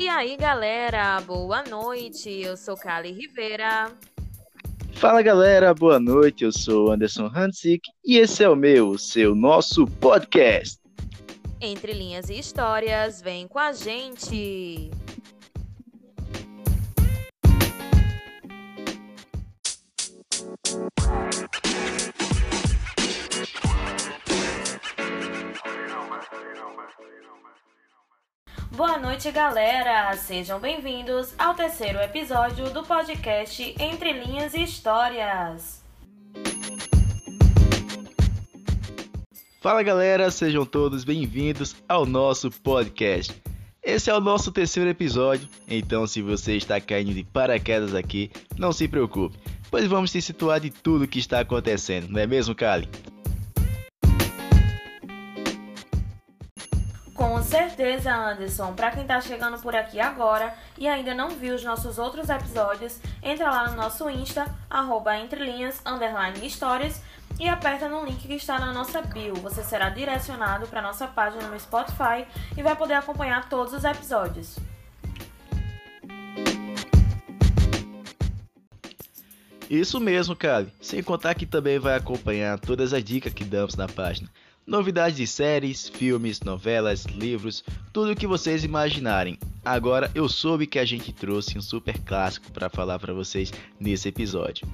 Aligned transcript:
E 0.00 0.08
aí, 0.08 0.34
galera, 0.34 1.20
boa 1.20 1.62
noite. 1.62 2.30
Eu 2.30 2.56
sou 2.56 2.74
Kali 2.74 3.12
Rivera. 3.12 3.92
Fala, 4.94 5.20
galera, 5.20 5.74
boa 5.74 6.00
noite. 6.00 6.42
Eu 6.42 6.50
sou 6.50 6.90
Anderson 6.90 7.26
Hansik 7.26 7.86
e 8.02 8.16
esse 8.16 8.42
é 8.42 8.48
o 8.48 8.56
meu, 8.56 8.96
seu, 8.96 9.34
nosso 9.34 9.86
podcast. 9.86 10.80
Entre 11.60 11.92
linhas 11.92 12.30
e 12.30 12.38
histórias, 12.38 13.20
vem 13.20 13.46
com 13.46 13.58
a 13.58 13.74
gente. 13.74 14.90
Boa 28.80 28.96
noite, 28.96 29.30
galera! 29.30 30.16
Sejam 30.16 30.58
bem-vindos 30.58 31.34
ao 31.36 31.52
terceiro 31.52 31.98
episódio 31.98 32.70
do 32.70 32.82
podcast 32.82 33.74
Entre 33.78 34.10
Linhas 34.10 34.54
e 34.54 34.62
Histórias. 34.62 35.82
Fala, 39.60 39.82
galera! 39.82 40.30
Sejam 40.30 40.64
todos 40.64 41.04
bem-vindos 41.04 41.76
ao 41.86 42.06
nosso 42.06 42.50
podcast. 42.50 43.34
Esse 43.82 44.08
é 44.08 44.14
o 44.14 44.20
nosso 44.20 44.50
terceiro 44.50 44.88
episódio, 44.88 45.46
então 45.68 46.06
se 46.06 46.22
você 46.22 46.56
está 46.56 46.80
caindo 46.80 47.12
de 47.12 47.22
paraquedas 47.22 47.94
aqui, 47.94 48.30
não 48.56 48.72
se 48.72 48.88
preocupe, 48.88 49.36
pois 49.70 49.86
vamos 49.86 50.10
se 50.10 50.22
situar 50.22 50.58
de 50.58 50.70
tudo 50.70 51.06
que 51.06 51.18
está 51.18 51.40
acontecendo, 51.40 52.08
não 52.08 52.18
é 52.18 52.26
mesmo, 52.26 52.54
Kali? 52.54 52.88
Com 57.20 57.42
certeza, 57.42 58.14
Anderson. 58.14 58.72
Para 58.72 58.92
quem 58.92 59.02
está 59.02 59.20
chegando 59.20 59.60
por 59.60 59.76
aqui 59.76 60.00
agora 60.00 60.54
e 60.78 60.88
ainda 60.88 61.12
não 61.12 61.28
viu 61.28 61.54
os 61.54 61.62
nossos 61.62 61.98
outros 61.98 62.30
episódios, 62.30 62.98
entra 63.22 63.50
lá 63.50 63.68
no 63.68 63.76
nosso 63.76 64.08
Insta, 64.08 64.46
arroba 64.70 65.18
entrelinhas, 65.18 65.82
underline 65.84 66.46
histórias 66.46 67.02
e 67.38 67.46
aperta 67.46 67.90
no 67.90 68.06
link 68.06 68.26
que 68.26 68.32
está 68.32 68.58
na 68.58 68.72
nossa 68.72 69.02
bio. 69.02 69.34
Você 69.34 69.62
será 69.62 69.90
direcionado 69.90 70.66
para 70.66 70.80
nossa 70.80 71.06
página 71.06 71.46
no 71.46 71.60
Spotify 71.60 72.26
e 72.56 72.62
vai 72.62 72.74
poder 72.74 72.94
acompanhar 72.94 73.50
todos 73.50 73.74
os 73.74 73.84
episódios. 73.84 74.58
Isso 79.68 80.00
mesmo, 80.00 80.34
Kali. 80.34 80.72
Sem 80.80 81.02
contar 81.02 81.34
que 81.34 81.44
também 81.44 81.78
vai 81.78 81.96
acompanhar 81.96 82.58
todas 82.58 82.94
as 82.94 83.04
dicas 83.04 83.34
que 83.34 83.44
damos 83.44 83.76
na 83.76 83.86
página. 83.86 84.30
Novidades 84.70 85.16
de 85.16 85.26
séries, 85.26 85.88
filmes, 85.88 86.42
novelas, 86.42 87.02
livros, 87.04 87.64
tudo 87.92 88.12
o 88.12 88.14
que 88.14 88.24
vocês 88.24 88.62
imaginarem. 88.62 89.36
Agora 89.64 90.08
eu 90.14 90.28
soube 90.28 90.64
que 90.64 90.78
a 90.78 90.84
gente 90.84 91.12
trouxe 91.12 91.58
um 91.58 91.60
super 91.60 91.98
clássico 91.98 92.52
para 92.52 92.70
falar 92.70 93.00
para 93.00 93.12
vocês 93.12 93.52
nesse 93.80 94.06
episódio. 94.06 94.68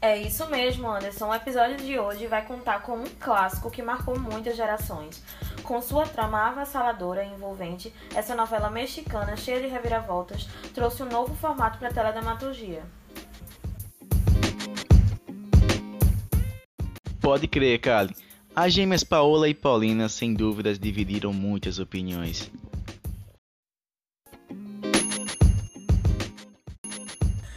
É 0.00 0.16
isso 0.16 0.46
mesmo, 0.46 0.88
Anderson. 0.90 1.28
O 1.28 1.34
episódio 1.34 1.76
de 1.76 1.98
hoje 1.98 2.26
vai 2.26 2.42
contar 2.42 2.80
com 2.80 2.96
um 2.96 3.06
clássico 3.20 3.70
que 3.70 3.82
marcou 3.82 4.18
muitas 4.18 4.56
gerações. 4.56 5.22
Com 5.62 5.82
sua 5.82 6.06
trama 6.06 6.48
avassaladora 6.48 7.22
e 7.22 7.34
envolvente, 7.34 7.92
essa 8.14 8.34
novela 8.34 8.70
mexicana 8.70 9.36
cheia 9.36 9.60
de 9.60 9.66
reviravoltas 9.66 10.48
trouxe 10.72 11.02
um 11.02 11.10
novo 11.10 11.34
formato 11.34 11.76
para 11.76 11.88
a 11.88 11.92
teledramaturgia. 11.92 12.82
Pode 17.28 17.46
crer, 17.46 17.78
Kali. 17.78 18.16
As 18.56 18.72
gêmeas 18.72 19.04
Paola 19.04 19.50
e 19.50 19.54
Paulina, 19.54 20.08
sem 20.08 20.32
dúvidas, 20.32 20.78
dividiram 20.78 21.30
muitas 21.30 21.78
opiniões. 21.78 22.50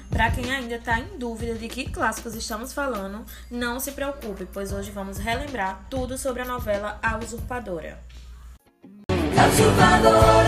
Para 0.10 0.30
quem 0.31 0.52
ainda 0.52 0.76
está 0.76 1.00
em 1.00 1.18
dúvida 1.18 1.56
de 1.56 1.70
que 1.70 1.90
clássicos 1.90 2.36
estamos 2.36 2.74
falando, 2.74 3.24
não 3.50 3.80
se 3.80 3.94
preocupe, 3.94 4.46
pois 4.52 4.74
hoje 4.74 4.92
vamos 4.92 5.18
relembrar 5.18 5.88
tudo 5.90 6.18
sobre 6.18 6.42
a 6.42 6.46
novela 6.46 7.00
A 7.02 7.18
Usurpadora. 7.18 7.98
A 9.10 9.48
Usurpadora, 9.48 10.41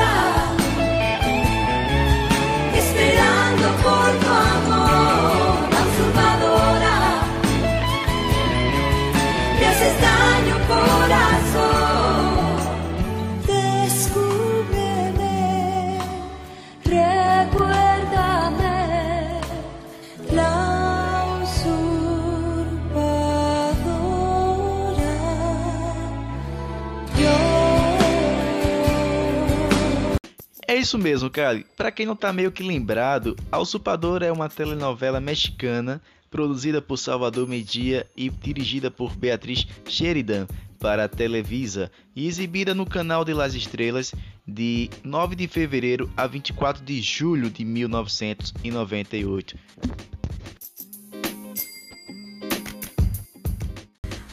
isso 30.83 30.97
mesmo, 30.97 31.29
Kali. 31.29 31.65
Para 31.77 31.91
quem 31.91 32.05
não 32.05 32.15
tá 32.15 32.33
meio 32.33 32.51
que 32.51 32.61
lembrado, 32.61 33.37
A 33.49 33.57
Usurpadora 33.57 34.25
é 34.25 34.31
uma 34.31 34.49
telenovela 34.49 35.21
mexicana 35.21 36.01
produzida 36.29 36.81
por 36.81 36.97
Salvador 36.97 37.47
Media 37.47 38.05
e 38.17 38.29
dirigida 38.29 38.91
por 38.91 39.15
Beatriz 39.15 39.65
Sheridan 39.87 40.45
para 40.79 41.05
a 41.05 41.07
Televisa 41.07 41.89
e 42.13 42.27
exibida 42.27 42.75
no 42.75 42.85
canal 42.85 43.23
de 43.23 43.33
Las 43.33 43.55
Estrelas 43.55 44.13
de 44.45 44.89
9 45.05 45.37
de 45.37 45.47
fevereiro 45.47 46.11
a 46.17 46.27
24 46.27 46.83
de 46.83 47.01
julho 47.01 47.49
de 47.49 47.63
1998. 47.63 49.57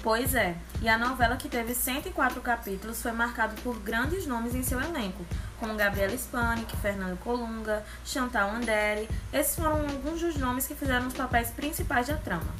Pois 0.02 0.34
é, 0.34 0.56
e 0.82 0.88
a 0.88 0.98
novela 0.98 1.36
que 1.36 1.48
teve 1.48 1.74
104 1.74 2.40
capítulos 2.40 3.00
foi 3.00 3.12
marcada 3.12 3.54
por 3.62 3.78
grandes 3.78 4.26
nomes 4.26 4.54
em 4.54 4.62
seu 4.62 4.80
elenco, 4.80 5.24
como 5.60 5.76
Gabriela 5.76 6.16
Spanik, 6.16 6.74
Fernando 6.78 7.18
Colunga, 7.18 7.84
Chantal 8.04 8.50
Andere. 8.50 9.06
Esses 9.32 9.54
foram 9.54 9.82
alguns 9.82 10.20
dos 10.20 10.36
nomes 10.36 10.66
que 10.66 10.74
fizeram 10.74 11.06
os 11.06 11.14
papéis 11.14 11.50
principais 11.50 12.08
da 12.08 12.16
trama. 12.16 12.52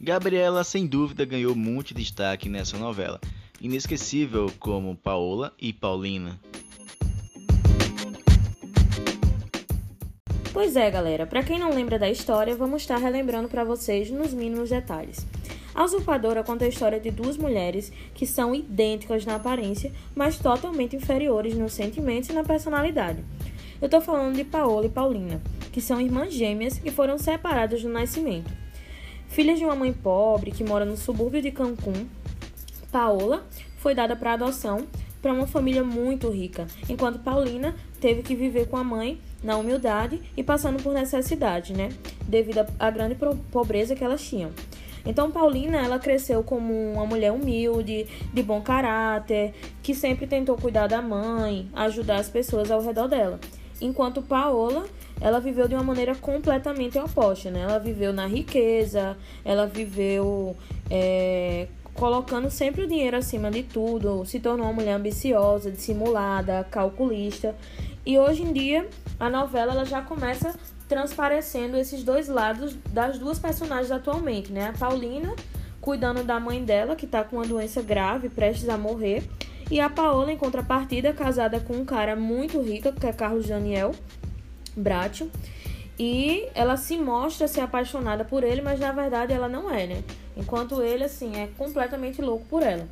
Gabriela, 0.00 0.64
sem 0.64 0.84
dúvida, 0.84 1.24
ganhou 1.24 1.54
muito 1.54 1.94
destaque 1.94 2.48
nessa 2.48 2.76
novela, 2.76 3.20
inesquecível 3.60 4.50
como 4.58 4.96
Paola 4.96 5.52
e 5.60 5.72
Paulina. 5.72 6.40
Pois 10.52 10.76
é, 10.76 10.90
galera, 10.90 11.26
para 11.26 11.42
quem 11.42 11.58
não 11.58 11.70
lembra 11.70 11.98
da 11.98 12.10
história, 12.10 12.56
vamos 12.56 12.82
estar 12.82 12.98
relembrando 12.98 13.48
para 13.48 13.64
vocês 13.64 14.10
nos 14.10 14.34
mínimos 14.34 14.70
detalhes. 14.70 15.26
A 15.74 15.84
usurpadora 15.84 16.44
conta 16.44 16.64
a 16.64 16.68
história 16.68 17.00
de 17.00 17.10
duas 17.10 17.36
mulheres 17.36 17.90
que 18.14 18.26
são 18.26 18.54
idênticas 18.54 19.24
na 19.24 19.36
aparência, 19.36 19.92
mas 20.14 20.38
totalmente 20.38 20.96
inferiores 20.96 21.54
nos 21.54 21.72
sentimentos 21.72 22.28
e 22.28 22.32
na 22.32 22.44
personalidade. 22.44 23.24
Eu 23.80 23.86
estou 23.86 24.00
falando 24.00 24.36
de 24.36 24.44
Paola 24.44 24.86
e 24.86 24.90
Paulina, 24.90 25.40
que 25.72 25.80
são 25.80 26.00
irmãs 26.00 26.32
gêmeas 26.32 26.80
e 26.84 26.90
foram 26.90 27.16
separadas 27.18 27.82
no 27.82 27.90
nascimento. 27.90 28.50
Filhas 29.28 29.58
de 29.58 29.64
uma 29.64 29.74
mãe 29.74 29.92
pobre 29.92 30.50
que 30.50 30.62
mora 30.62 30.84
no 30.84 30.96
subúrbio 30.96 31.40
de 31.40 31.50
Cancún, 31.50 32.06
Paola 32.92 33.46
foi 33.78 33.94
dada 33.94 34.14
para 34.14 34.34
adoção 34.34 34.86
para 35.22 35.32
uma 35.32 35.46
família 35.46 35.82
muito 35.82 36.28
rica, 36.28 36.66
enquanto 36.88 37.20
Paulina 37.20 37.74
teve 38.00 38.22
que 38.22 38.34
viver 38.34 38.68
com 38.68 38.76
a 38.76 38.84
mãe 38.84 39.18
na 39.42 39.56
humildade 39.56 40.20
e 40.36 40.42
passando 40.42 40.82
por 40.82 40.92
necessidade, 40.92 41.72
né? 41.72 41.88
Devido 42.28 42.66
à 42.78 42.90
grande 42.90 43.16
pobreza 43.50 43.94
que 43.94 44.04
elas 44.04 44.22
tinham. 44.22 44.50
Então 45.04 45.30
Paulina, 45.30 45.78
ela 45.78 45.98
cresceu 45.98 46.42
como 46.42 46.72
uma 46.92 47.06
mulher 47.06 47.32
humilde, 47.32 48.06
de 48.32 48.42
bom 48.42 48.60
caráter, 48.60 49.52
que 49.82 49.94
sempre 49.94 50.26
tentou 50.26 50.56
cuidar 50.56 50.86
da 50.86 51.02
mãe, 51.02 51.68
ajudar 51.74 52.16
as 52.16 52.28
pessoas 52.28 52.70
ao 52.70 52.82
redor 52.82 53.08
dela. 53.08 53.40
Enquanto 53.80 54.22
Paola, 54.22 54.86
ela 55.20 55.40
viveu 55.40 55.66
de 55.66 55.74
uma 55.74 55.82
maneira 55.82 56.14
completamente 56.14 56.98
oposta, 56.98 57.50
né? 57.50 57.62
Ela 57.62 57.78
viveu 57.78 58.12
na 58.12 58.26
riqueza, 58.26 59.16
ela 59.44 59.66
viveu 59.66 60.56
é, 60.88 61.66
colocando 61.94 62.50
sempre 62.50 62.82
o 62.82 62.86
dinheiro 62.86 63.16
acima 63.16 63.50
de 63.50 63.62
tudo, 63.62 64.24
se 64.24 64.40
tornou 64.40 64.66
uma 64.66 64.72
mulher 64.72 64.94
ambiciosa, 64.94 65.70
dissimulada, 65.70 66.66
calculista. 66.70 67.54
E 68.04 68.18
hoje 68.18 68.42
em 68.42 68.52
dia, 68.52 68.88
a 69.18 69.28
novela 69.28 69.72
ela 69.72 69.84
já 69.84 70.02
começa 70.02 70.54
transparecendo 70.92 71.78
esses 71.78 72.04
dois 72.04 72.28
lados 72.28 72.76
das 72.90 73.18
duas 73.18 73.38
personagens 73.38 73.90
atualmente, 73.90 74.52
né? 74.52 74.68
A 74.68 74.78
Paulina 74.78 75.34
cuidando 75.80 76.22
da 76.22 76.38
mãe 76.38 76.62
dela, 76.62 76.94
que 76.94 77.06
tá 77.06 77.24
com 77.24 77.36
uma 77.36 77.46
doença 77.46 77.80
grave, 77.80 78.28
prestes 78.28 78.68
a 78.68 78.76
morrer, 78.76 79.24
e 79.70 79.80
a 79.80 79.88
Paola, 79.88 80.30
em 80.30 80.36
contrapartida, 80.36 81.14
casada 81.14 81.58
com 81.58 81.72
um 81.74 81.84
cara 81.84 82.14
muito 82.14 82.60
rico, 82.60 82.92
que 82.92 83.06
é 83.06 83.12
Carlos 83.12 83.48
Daniel 83.48 83.92
Bratio, 84.76 85.30
e 85.98 86.46
ela 86.54 86.76
se 86.76 86.98
mostra 86.98 87.48
ser 87.48 87.62
apaixonada 87.62 88.22
por 88.22 88.44
ele, 88.44 88.60
mas 88.60 88.78
na 88.78 88.92
verdade 88.92 89.32
ela 89.32 89.48
não 89.48 89.70
é, 89.70 89.86
né? 89.86 90.04
enquanto 90.36 90.82
ele, 90.82 91.04
assim, 91.04 91.36
é 91.36 91.48
completamente 91.58 92.20
louco 92.20 92.44
por 92.46 92.62
ela. 92.62 92.86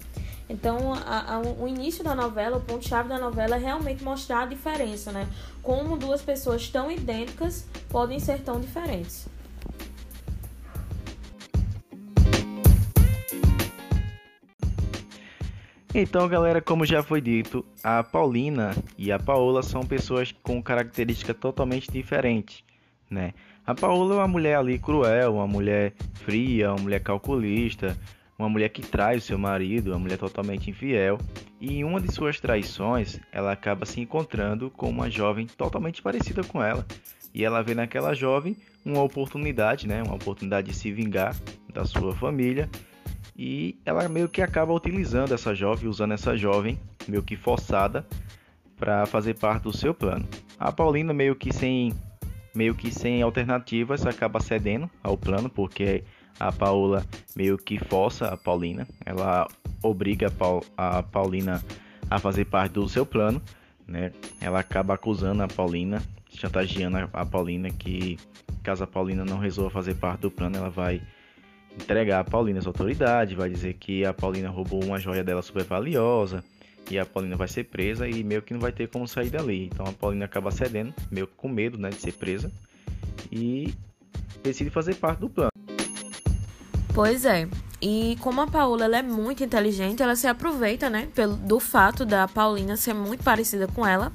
Então, 0.49 0.93
a, 0.93 1.37
a, 1.37 1.41
o 1.41 1.69
início 1.69 2.03
da 2.03 2.15
novela, 2.15 2.57
o 2.57 2.61
ponto-chave 2.61 3.09
da 3.09 3.19
novela 3.19 3.55
é 3.55 3.59
realmente 3.59 4.03
mostrar 4.03 4.43
a 4.43 4.47
diferença, 4.47 5.13
né? 5.13 5.29
Como 5.63 5.97
duas 5.97 6.23
pessoas 6.23 6.69
tão 6.69 6.91
idênticas 6.91 7.67
podem 7.89 8.19
ser 8.19 8.41
tão 8.41 8.61
diferentes. 8.61 9.29
Então, 15.93 16.29
galera, 16.29 16.63
como 16.63 16.87
já 16.87 17.03
foi 17.03 17.21
dito, 17.21 17.65
a 17.83 18.05
Paulina 18.05 18.77
e 18.97 19.11
a 19.11 19.19
Paola 19.19 19.61
são 19.61 19.83
pessoas 19.83 20.33
com 20.41 20.63
características 20.63 21.37
totalmente 21.37 21.91
diferentes, 21.91 22.63
né? 23.11 23.35
A 23.67 23.75
Paola 23.75 24.15
é 24.15 24.19
uma 24.19 24.29
mulher 24.29 24.57
ali 24.57 24.79
cruel, 24.79 25.35
uma 25.35 25.49
mulher 25.49 25.93
fria, 26.15 26.71
uma 26.73 26.83
mulher 26.83 27.01
calculista, 27.01 27.99
uma 28.41 28.49
mulher 28.49 28.71
que 28.71 28.83
trai 28.83 29.17
o 29.17 29.21
seu 29.21 29.39
marido, 29.39 29.91
uma 29.91 29.99
mulher 29.99 30.19
totalmente 30.19 30.71
infiel, 30.71 31.19
e 31.61 31.75
em 31.75 31.85
uma 31.85 32.01
de 32.01 32.13
suas 32.13 32.41
traições, 32.41 33.21
ela 33.31 33.53
acaba 33.53 33.85
se 33.85 34.01
encontrando 34.01 34.71
com 34.71 34.89
uma 34.89 35.11
jovem 35.11 35.47
totalmente 35.47 36.01
parecida 36.01 36.43
com 36.43 36.63
ela, 36.63 36.87
e 37.35 37.45
ela 37.45 37.63
vê 37.63 37.75
naquela 37.75 38.15
jovem 38.15 38.57
uma 38.85 39.03
oportunidade, 39.03 39.87
né, 39.87 40.03
uma 40.03 40.15
oportunidade 40.15 40.69
de 40.69 40.75
se 40.75 40.91
vingar 40.91 41.37
da 41.73 41.85
sua 41.85 42.15
família 42.15 42.69
e 43.37 43.79
ela 43.87 44.07
meio 44.09 44.29
que 44.29 44.43
acaba 44.43 44.73
utilizando 44.73 45.33
essa 45.33 45.55
jovem, 45.55 45.89
usando 45.89 46.13
essa 46.13 46.37
jovem 46.37 46.79
meio 47.09 47.23
que 47.23 47.37
forçada 47.37 48.07
para 48.77 49.07
fazer 49.07 49.39
parte 49.39 49.63
do 49.63 49.77
seu 49.77 49.95
plano. 49.95 50.29
A 50.59 50.71
Paulina 50.71 51.15
meio 51.15 51.35
que 51.35 51.53
sem 51.53 51.93
meio 52.55 52.75
que 52.75 52.93
sem 52.93 53.23
alternativas 53.23 54.05
acaba 54.05 54.41
cedendo 54.41 54.91
ao 55.03 55.17
plano 55.17 55.49
porque 55.49 56.03
a 56.41 56.51
Paula 56.51 57.05
meio 57.37 57.59
que 57.59 57.79
força 57.79 58.27
a 58.27 58.37
Paulina, 58.37 58.89
ela 59.05 59.47
obriga 59.83 60.29
a, 60.29 60.31
Paul, 60.31 60.65
a 60.77 61.03
Paulina 61.03 61.63
a 62.11 62.19
fazer 62.19 62.47
parte 62.47 62.73
do 62.73 62.89
seu 62.89 63.05
plano, 63.05 63.41
né? 63.87 64.11
Ela 64.41 64.61
acaba 64.61 64.95
acusando 64.95 65.43
a 65.43 65.49
Paulina, 65.49 66.03
chantageando 66.31 66.97
a 67.13 67.27
Paulina 67.27 67.71
que 67.71 68.19
caso 68.63 68.85
a 68.85 68.87
Paulina 68.87 69.25
não 69.25 69.39
resolva 69.39 69.71
fazer 69.71 69.95
parte 69.95 70.23
do 70.23 70.31
plano, 70.31 70.57
ela 70.57 70.71
vai 70.71 71.01
entregar 71.75 72.21
a 72.21 72.25
Paulina 72.25 72.59
às 72.59 72.67
autoridades, 72.67 73.37
vai 73.37 73.49
dizer 73.49 73.75
que 73.75 74.05
a 74.05 74.13
Paulina 74.13 74.49
roubou 74.49 74.83
uma 74.85 74.99
joia 74.99 75.23
dela 75.23 75.43
super 75.43 75.65
valiosa 75.65 76.43
e 76.91 76.99
a 76.99 77.07
Paulina 77.07 77.37
vai 77.37 77.49
ser 77.49 77.65
presa 77.65 78.09
e 78.09 78.25
meio 78.25 78.43
que 78.43 78.53
não 78.53 78.61
vai 78.61 78.73
ter 78.73 78.89
como 78.89 79.07
sair 79.07 79.31
dali. 79.31 79.67
Então 79.67 79.87
a 79.87 79.93
Paulina 79.93 80.25
acaba 80.25 80.51
cedendo, 80.51 80.93
meio 81.11 81.27
com 81.27 81.49
medo 81.49 81.79
né, 81.79 81.91
de 81.91 81.97
ser 81.97 82.13
presa 82.13 82.51
e 83.31 83.73
decide 84.43 84.71
fazer 84.71 84.97
parte 84.97 85.21
do 85.21 85.31
plano. 85.31 85.50
Pois 86.95 87.25
é. 87.25 87.49
E 87.83 88.19
como 88.21 88.43
a 88.43 88.47
Paola 88.47 88.85
ela 88.85 88.99
é 88.99 89.03
muito 89.03 89.43
inteligente, 89.43 90.03
ela 90.03 90.15
se 90.15 90.27
aproveita, 90.27 90.91
né, 90.91 91.09
pelo, 91.15 91.35
do 91.37 91.59
fato 91.59 92.05
da 92.05 92.29
Paulina 92.29 92.77
ser 92.77 92.93
muito 92.93 93.25
parecida 93.25 93.67
com 93.67 93.87
ela 93.87 94.13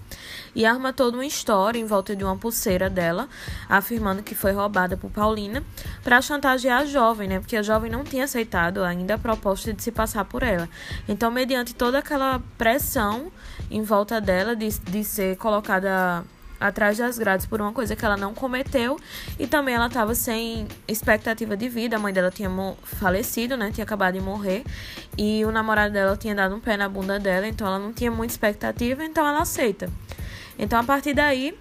e 0.54 0.66
arma 0.66 0.94
toda 0.94 1.18
uma 1.18 1.25
história 1.25 1.80
em 1.80 1.86
volta 1.86 2.16
de 2.16 2.24
uma 2.24 2.38
pulseira 2.38 2.92
dela, 2.92 3.27
afirmando 3.68 4.22
que 4.22 4.36
foi 4.36 4.51
roubada 4.51 4.95
por 4.95 5.10
Paulina, 5.10 5.63
para 6.04 6.22
chantagear 6.22 6.81
a 6.81 6.86
jovem, 6.86 7.27
né, 7.27 7.39
porque 7.39 7.57
a 7.57 7.63
jovem 7.63 7.89
não 7.89 8.04
tinha 8.04 8.25
aceitado 8.25 8.83
ainda 8.83 9.16
a 9.16 9.18
proposta 9.18 9.74
de 9.74 9.81
se 9.81 9.92
passar 9.92 10.25
por 10.25 10.44
ela. 10.44 10.69
Então, 11.07 11.31
mediante 11.31 11.74
toda 11.74 11.98
aquela 11.98 12.39
pressão 12.60 13.31
em 13.72 13.81
volta 13.81 14.22
dela 14.22 14.56
de, 14.56 14.69
de 14.69 15.04
ser 15.04 15.38
colocada 15.38 16.24
atrás 16.67 16.97
das 16.97 17.17
grades 17.17 17.45
por 17.45 17.62
uma 17.62 17.71
coisa 17.71 17.95
que 17.95 18.06
ela 18.06 18.17
não 18.17 18.33
cometeu 18.33 19.00
e 19.39 19.47
também 19.47 19.75
ela 19.75 19.88
estava 19.88 20.15
sem 20.15 20.67
expectativa 20.88 21.56
de 21.56 21.69
vida. 21.69 21.95
A 21.95 22.00
mãe 22.00 22.13
dela 22.13 22.31
tinha 22.31 22.50
falecido, 22.83 23.56
né? 23.57 23.71
Tinha 23.71 23.83
acabado 23.83 24.13
de 24.13 24.21
morrer 24.21 24.63
e 25.17 25.44
o 25.45 25.51
namorado 25.51 25.94
dela 25.94 26.15
tinha 26.17 26.35
dado 26.35 26.56
um 26.56 26.59
pé 26.59 26.77
na 26.77 26.89
bunda 26.89 27.19
dela, 27.19 27.47
então 27.47 27.67
ela 27.67 27.79
não 27.79 27.94
tinha 27.94 28.12
muita 28.12 28.33
expectativa, 28.33 29.03
então 29.03 29.27
ela 29.27 29.41
aceita. 29.41 29.89
Então 30.57 30.79
a 30.79 30.83
partir 30.83 31.13
daí 31.13 31.57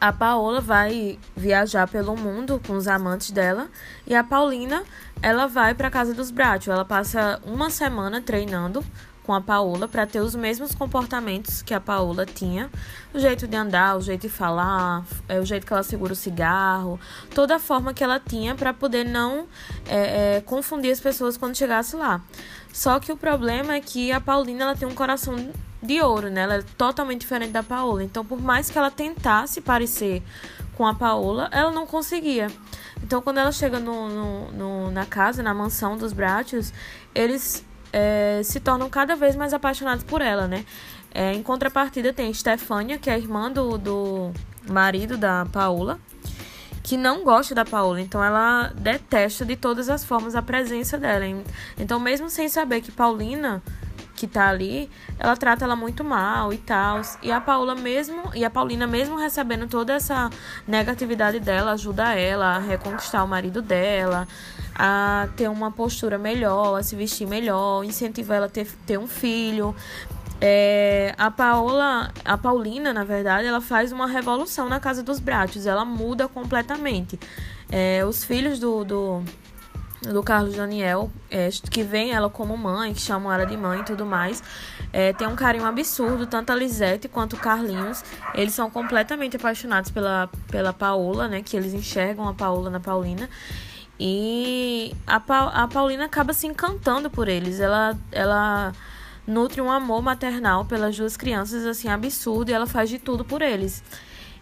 a 0.00 0.12
Paola 0.12 0.60
vai 0.60 1.18
viajar 1.36 1.86
pelo 1.86 2.16
mundo 2.16 2.60
com 2.66 2.72
os 2.72 2.88
amantes 2.88 3.30
dela 3.30 3.68
e 4.06 4.14
a 4.14 4.24
Paulina 4.24 4.82
ela 5.22 5.46
vai 5.46 5.74
para 5.74 5.90
casa 5.90 6.14
dos 6.14 6.30
Bracho. 6.30 6.70
Ela 6.70 6.84
passa 6.84 7.40
uma 7.44 7.68
semana 7.68 8.22
treinando 8.22 8.82
com 9.24 9.34
a 9.34 9.40
Paola 9.40 9.86
para 9.86 10.06
ter 10.06 10.20
os 10.20 10.34
mesmos 10.34 10.74
comportamentos 10.74 11.62
que 11.62 11.74
a 11.74 11.80
Paola 11.80 12.26
tinha, 12.26 12.70
o 13.14 13.18
jeito 13.18 13.46
de 13.46 13.56
andar, 13.56 13.96
o 13.96 14.00
jeito 14.00 14.22
de 14.22 14.28
falar, 14.28 15.04
é, 15.28 15.38
o 15.38 15.44
jeito 15.44 15.66
que 15.66 15.72
ela 15.72 15.82
segura 15.82 16.12
o 16.12 16.16
cigarro, 16.16 16.98
toda 17.34 17.56
a 17.56 17.58
forma 17.58 17.94
que 17.94 18.02
ela 18.02 18.18
tinha 18.18 18.54
para 18.54 18.72
poder 18.72 19.04
não 19.04 19.46
é, 19.86 20.36
é, 20.36 20.40
confundir 20.40 20.90
as 20.90 21.00
pessoas 21.00 21.36
quando 21.36 21.56
chegasse 21.56 21.96
lá. 21.96 22.20
Só 22.72 23.00
que 23.00 23.12
o 23.12 23.16
problema 23.16 23.74
é 23.74 23.80
que 23.80 24.12
a 24.12 24.20
Paulina 24.20 24.64
ela 24.64 24.76
tem 24.76 24.86
um 24.86 24.94
coração 24.94 25.50
de 25.82 26.00
ouro, 26.00 26.30
né? 26.30 26.42
Ela 26.42 26.54
é 26.56 26.62
totalmente 26.76 27.22
diferente 27.22 27.50
da 27.50 27.62
Paola. 27.62 28.04
Então, 28.04 28.24
por 28.24 28.40
mais 28.40 28.70
que 28.70 28.78
ela 28.78 28.90
tentasse 28.90 29.60
parecer 29.60 30.22
com 30.76 30.86
a 30.86 30.94
Paola, 30.94 31.48
ela 31.52 31.70
não 31.70 31.86
conseguia. 31.86 32.48
Então, 33.02 33.20
quando 33.22 33.38
ela 33.38 33.50
chega 33.50 33.80
no, 33.80 34.08
no, 34.08 34.52
no 34.52 34.90
na 34.90 35.06
casa, 35.06 35.42
na 35.42 35.54
mansão 35.54 35.96
dos 35.96 36.12
Bratios, 36.12 36.72
eles 37.14 37.64
é, 37.92 38.40
se 38.44 38.60
tornam 38.60 38.88
cada 38.88 39.16
vez 39.16 39.36
mais 39.36 39.52
apaixonados 39.52 40.04
por 40.04 40.20
ela, 40.20 40.46
né? 40.46 40.64
É, 41.12 41.32
em 41.32 41.42
contrapartida, 41.42 42.12
tem 42.12 42.32
Stefania, 42.32 42.98
que 42.98 43.10
é 43.10 43.14
a 43.14 43.18
irmã 43.18 43.50
do, 43.50 43.76
do 43.76 44.32
marido 44.68 45.16
da 45.16 45.46
Paola, 45.52 45.98
que 46.82 46.96
não 46.96 47.24
gosta 47.24 47.54
da 47.54 47.64
Paola, 47.64 48.00
então 48.00 48.22
ela 48.22 48.72
detesta 48.76 49.44
de 49.44 49.56
todas 49.56 49.88
as 49.88 50.04
formas 50.04 50.34
a 50.34 50.42
presença 50.42 50.96
dela. 50.96 51.24
Então, 51.78 51.98
mesmo 51.98 52.30
sem 52.30 52.48
saber 52.48 52.80
que 52.80 52.92
Paulina 52.92 53.62
que 54.20 54.26
tá 54.26 54.50
ali, 54.50 54.90
ela 55.18 55.34
trata 55.34 55.64
ela 55.64 55.74
muito 55.74 56.04
mal 56.04 56.52
e 56.52 56.58
tal. 56.58 57.00
E 57.22 57.32
a 57.32 57.40
Paula 57.40 57.74
mesmo, 57.74 58.30
e 58.34 58.44
a 58.44 58.50
Paulina 58.50 58.86
mesmo 58.86 59.16
recebendo 59.16 59.66
toda 59.66 59.94
essa 59.94 60.28
negatividade 60.68 61.40
dela, 61.40 61.72
ajuda 61.72 62.12
ela 62.12 62.56
a 62.56 62.58
reconquistar 62.58 63.24
o 63.24 63.28
marido 63.28 63.62
dela, 63.62 64.28
a 64.82 65.28
ter 65.36 65.46
uma 65.46 65.70
postura 65.70 66.16
melhor, 66.16 66.78
a 66.78 66.82
se 66.82 66.96
vestir 66.96 67.26
melhor, 67.26 67.84
incentiva 67.84 68.34
ela 68.34 68.46
a 68.46 68.48
ter, 68.48 68.66
ter 68.86 68.98
um 68.98 69.06
filho. 69.06 69.76
É, 70.40 71.14
a 71.18 71.30
Paola, 71.30 72.10
a 72.24 72.38
Paulina, 72.38 72.90
na 72.90 73.04
verdade, 73.04 73.46
ela 73.46 73.60
faz 73.60 73.92
uma 73.92 74.06
revolução 74.06 74.70
na 74.70 74.80
casa 74.80 75.02
dos 75.02 75.20
Bratos, 75.20 75.66
ela 75.66 75.84
muda 75.84 76.26
completamente. 76.28 77.20
É, 77.70 78.02
os 78.06 78.24
filhos 78.24 78.58
do, 78.58 78.82
do 78.82 79.22
do 80.00 80.22
Carlos 80.22 80.56
Daniel, 80.56 81.10
é, 81.30 81.50
que 81.70 81.82
vem 81.82 82.12
ela 82.12 82.30
como 82.30 82.56
mãe, 82.56 82.94
que 82.94 83.00
chamam 83.02 83.30
ela 83.30 83.44
de 83.44 83.54
mãe 83.54 83.80
e 83.80 83.84
tudo 83.84 84.06
mais. 84.06 84.42
É, 84.94 85.12
tem 85.12 85.28
um 85.28 85.36
carinho 85.36 85.66
absurdo, 85.66 86.26
tanto 86.26 86.50
a 86.50 86.54
Lisette 86.54 87.06
quanto 87.06 87.36
o 87.36 87.38
Carlinhos. 87.38 88.02
Eles 88.32 88.54
são 88.54 88.70
completamente 88.70 89.36
apaixonados 89.36 89.90
pela, 89.90 90.30
pela 90.50 90.72
Paola, 90.72 91.28
né? 91.28 91.42
Que 91.42 91.54
eles 91.54 91.74
enxergam 91.74 92.26
a 92.26 92.32
Paola 92.32 92.70
na 92.70 92.80
Paulina. 92.80 93.28
E 94.02 94.96
a, 95.06 95.20
pa 95.20 95.48
a 95.48 95.68
Paulina 95.68 96.06
acaba 96.06 96.32
se 96.32 96.46
encantando 96.46 97.10
por 97.10 97.28
eles. 97.28 97.60
Ela, 97.60 97.94
ela 98.10 98.72
nutre 99.26 99.60
um 99.60 99.70
amor 99.70 100.00
maternal 100.00 100.64
pelas 100.64 100.96
duas 100.96 101.18
crianças, 101.18 101.66
assim, 101.66 101.86
absurdo. 101.86 102.50
E 102.50 102.54
ela 102.54 102.66
faz 102.66 102.88
de 102.88 102.98
tudo 102.98 103.26
por 103.26 103.42
eles. 103.42 103.84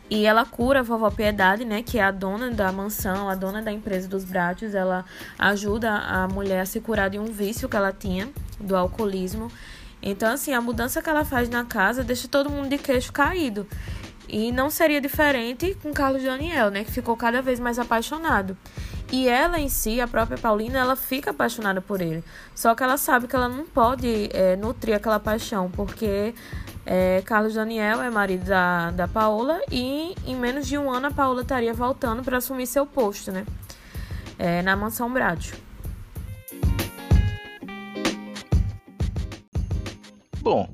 E 0.08 0.24
ela 0.24 0.46
cura 0.46 0.78
a 0.78 0.82
vovó 0.84 1.10
Piedade, 1.10 1.64
né, 1.64 1.82
que 1.82 1.98
é 1.98 2.04
a 2.04 2.12
dona 2.12 2.52
da 2.52 2.70
mansão, 2.70 3.28
a 3.28 3.34
dona 3.34 3.60
da 3.60 3.72
empresa 3.72 4.06
dos 4.06 4.24
Bratos. 4.24 4.76
Ela 4.76 5.04
ajuda 5.36 5.90
a 5.90 6.28
mulher 6.28 6.60
a 6.60 6.66
se 6.66 6.80
curar 6.80 7.10
de 7.10 7.18
um 7.18 7.26
vício 7.26 7.68
que 7.68 7.76
ela 7.76 7.92
tinha, 7.92 8.28
do 8.60 8.76
alcoolismo. 8.76 9.50
Então, 10.00 10.32
assim, 10.32 10.54
a 10.54 10.60
mudança 10.60 11.02
que 11.02 11.10
ela 11.10 11.24
faz 11.24 11.48
na 11.48 11.64
casa 11.64 12.04
deixa 12.04 12.28
todo 12.28 12.48
mundo 12.48 12.68
de 12.68 12.78
queixo 12.78 13.12
caído. 13.12 13.66
E 14.28 14.52
não 14.52 14.70
seria 14.70 15.00
diferente 15.00 15.76
com 15.82 15.92
Carlos 15.92 16.22
Daniel, 16.22 16.70
né, 16.70 16.84
que 16.84 16.92
ficou 16.92 17.16
cada 17.16 17.42
vez 17.42 17.58
mais 17.58 17.76
apaixonado. 17.76 18.56
E 19.10 19.26
ela 19.26 19.58
em 19.58 19.70
si, 19.70 20.02
a 20.02 20.06
própria 20.06 20.36
Paulina, 20.36 20.78
ela 20.78 20.94
fica 20.94 21.30
apaixonada 21.30 21.80
por 21.80 22.02
ele. 22.02 22.22
Só 22.54 22.74
que 22.74 22.82
ela 22.82 22.98
sabe 22.98 23.26
que 23.26 23.34
ela 23.34 23.48
não 23.48 23.64
pode 23.64 24.28
é, 24.32 24.54
nutrir 24.54 24.94
aquela 24.94 25.18
paixão, 25.18 25.70
porque 25.70 26.34
é, 26.84 27.22
Carlos 27.24 27.54
Daniel 27.54 28.02
é 28.02 28.10
marido 28.10 28.44
da, 28.44 28.90
da 28.90 29.08
Paola 29.08 29.60
e 29.70 30.14
em 30.26 30.36
menos 30.36 30.66
de 30.66 30.76
um 30.76 30.90
ano 30.90 31.06
a 31.06 31.10
Paola 31.10 31.40
estaria 31.40 31.72
voltando 31.72 32.22
para 32.22 32.36
assumir 32.36 32.66
seu 32.66 32.84
posto, 32.84 33.32
né? 33.32 33.46
É, 34.38 34.60
na 34.60 34.76
mansão 34.76 35.10
Brádio. 35.10 35.56
Bom, 40.40 40.68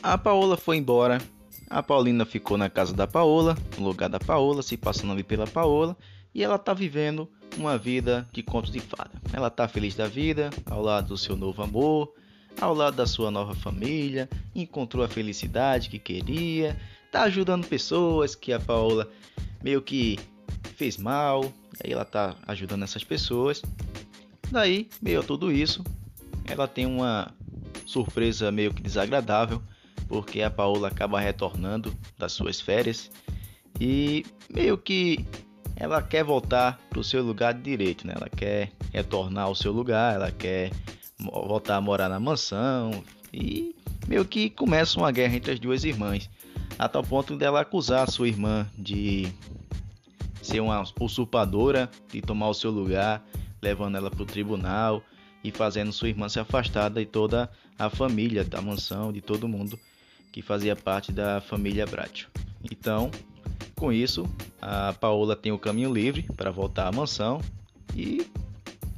a 0.00 0.16
Paola 0.16 0.56
foi 0.56 0.76
embora. 0.76 1.20
A 1.68 1.82
Paulina 1.82 2.24
ficou 2.24 2.56
na 2.56 2.70
casa 2.70 2.94
da 2.94 3.06
Paola, 3.06 3.56
no 3.78 3.86
lugar 3.86 4.08
da 4.08 4.18
Paola, 4.18 4.62
se 4.62 4.76
passando 4.76 5.12
ali 5.12 5.22
pela 5.22 5.46
Paola, 5.46 5.96
e 6.34 6.42
ela 6.42 6.58
tá 6.58 6.72
vivendo 6.72 7.28
uma 7.56 7.76
vida 7.76 8.28
de 8.32 8.42
contos 8.42 8.70
de 8.70 8.80
fada. 8.80 9.10
Ela 9.32 9.50
tá 9.50 9.68
feliz 9.68 9.94
da 9.94 10.06
vida, 10.06 10.50
ao 10.66 10.82
lado 10.82 11.08
do 11.08 11.18
seu 11.18 11.36
novo 11.36 11.62
amor, 11.62 12.12
ao 12.60 12.74
lado 12.74 12.96
da 12.96 13.06
sua 13.06 13.30
nova 13.30 13.54
família, 13.54 14.28
encontrou 14.54 15.04
a 15.04 15.08
felicidade 15.08 15.88
que 15.88 15.98
queria, 15.98 16.78
tá 17.10 17.22
ajudando 17.22 17.66
pessoas 17.66 18.34
que 18.34 18.52
a 18.52 18.60
Paola 18.60 19.08
meio 19.62 19.82
que 19.82 20.18
fez 20.76 20.96
mal, 20.96 21.44
aí 21.84 21.92
ela 21.92 22.04
tá 22.04 22.36
ajudando 22.46 22.82
essas 22.82 23.04
pessoas. 23.04 23.62
Daí, 24.50 24.88
meio 25.00 25.20
a 25.20 25.22
tudo 25.22 25.52
isso, 25.52 25.84
ela 26.46 26.66
tem 26.66 26.86
uma 26.86 27.32
surpresa 27.86 28.50
meio 28.50 28.72
que 28.72 28.82
desagradável, 28.82 29.62
porque 30.08 30.42
a 30.42 30.50
Paola 30.50 30.88
acaba 30.88 31.20
retornando 31.20 31.94
das 32.18 32.32
suas 32.32 32.60
férias 32.60 33.10
e 33.80 34.24
meio 34.52 34.76
que 34.76 35.24
ela 35.80 36.02
quer 36.02 36.22
voltar 36.22 36.78
para 36.90 37.00
o 37.00 37.04
seu 37.04 37.22
lugar 37.22 37.54
de 37.54 37.62
direito, 37.62 38.06
né? 38.06 38.12
Ela 38.14 38.28
quer 38.28 38.70
retornar 38.92 39.46
ao 39.46 39.54
seu 39.54 39.72
lugar, 39.72 40.14
ela 40.14 40.30
quer 40.30 40.70
voltar 41.18 41.76
a 41.76 41.80
morar 41.80 42.10
na 42.10 42.20
mansão 42.20 43.02
e 43.32 43.74
meio 44.06 44.26
que 44.26 44.50
começa 44.50 44.98
uma 44.98 45.10
guerra 45.10 45.36
entre 45.36 45.52
as 45.52 45.58
duas 45.58 45.82
irmãs, 45.82 46.28
a 46.78 46.86
tal 46.86 47.02
ponto 47.02 47.34
dela 47.34 47.62
acusar 47.62 48.02
a 48.02 48.10
sua 48.10 48.28
irmã 48.28 48.68
de 48.76 49.32
ser 50.42 50.60
uma 50.60 50.84
usurpadora, 51.00 51.90
de 52.12 52.20
tomar 52.20 52.50
o 52.50 52.54
seu 52.54 52.70
lugar, 52.70 53.24
levando 53.62 53.96
ela 53.96 54.10
para 54.10 54.22
o 54.22 54.26
tribunal 54.26 55.02
e 55.42 55.50
fazendo 55.50 55.92
sua 55.92 56.10
irmã 56.10 56.28
se 56.28 56.38
afastar 56.38 56.90
de 56.90 57.06
toda 57.06 57.50
a 57.78 57.88
família 57.88 58.44
da 58.44 58.60
mansão, 58.60 59.10
de 59.10 59.22
todo 59.22 59.48
mundo 59.48 59.78
que 60.30 60.42
fazia 60.42 60.76
parte 60.76 61.10
da 61.10 61.40
família 61.40 61.86
Bracho. 61.86 62.28
Então, 62.70 63.10
com 63.80 63.90
isso, 63.90 64.28
a 64.60 64.92
Paola 64.92 65.34
tem 65.34 65.52
o 65.52 65.58
caminho 65.58 65.90
livre 65.90 66.24
para 66.36 66.50
voltar 66.50 66.86
à 66.86 66.92
mansão 66.92 67.40
e 67.96 68.30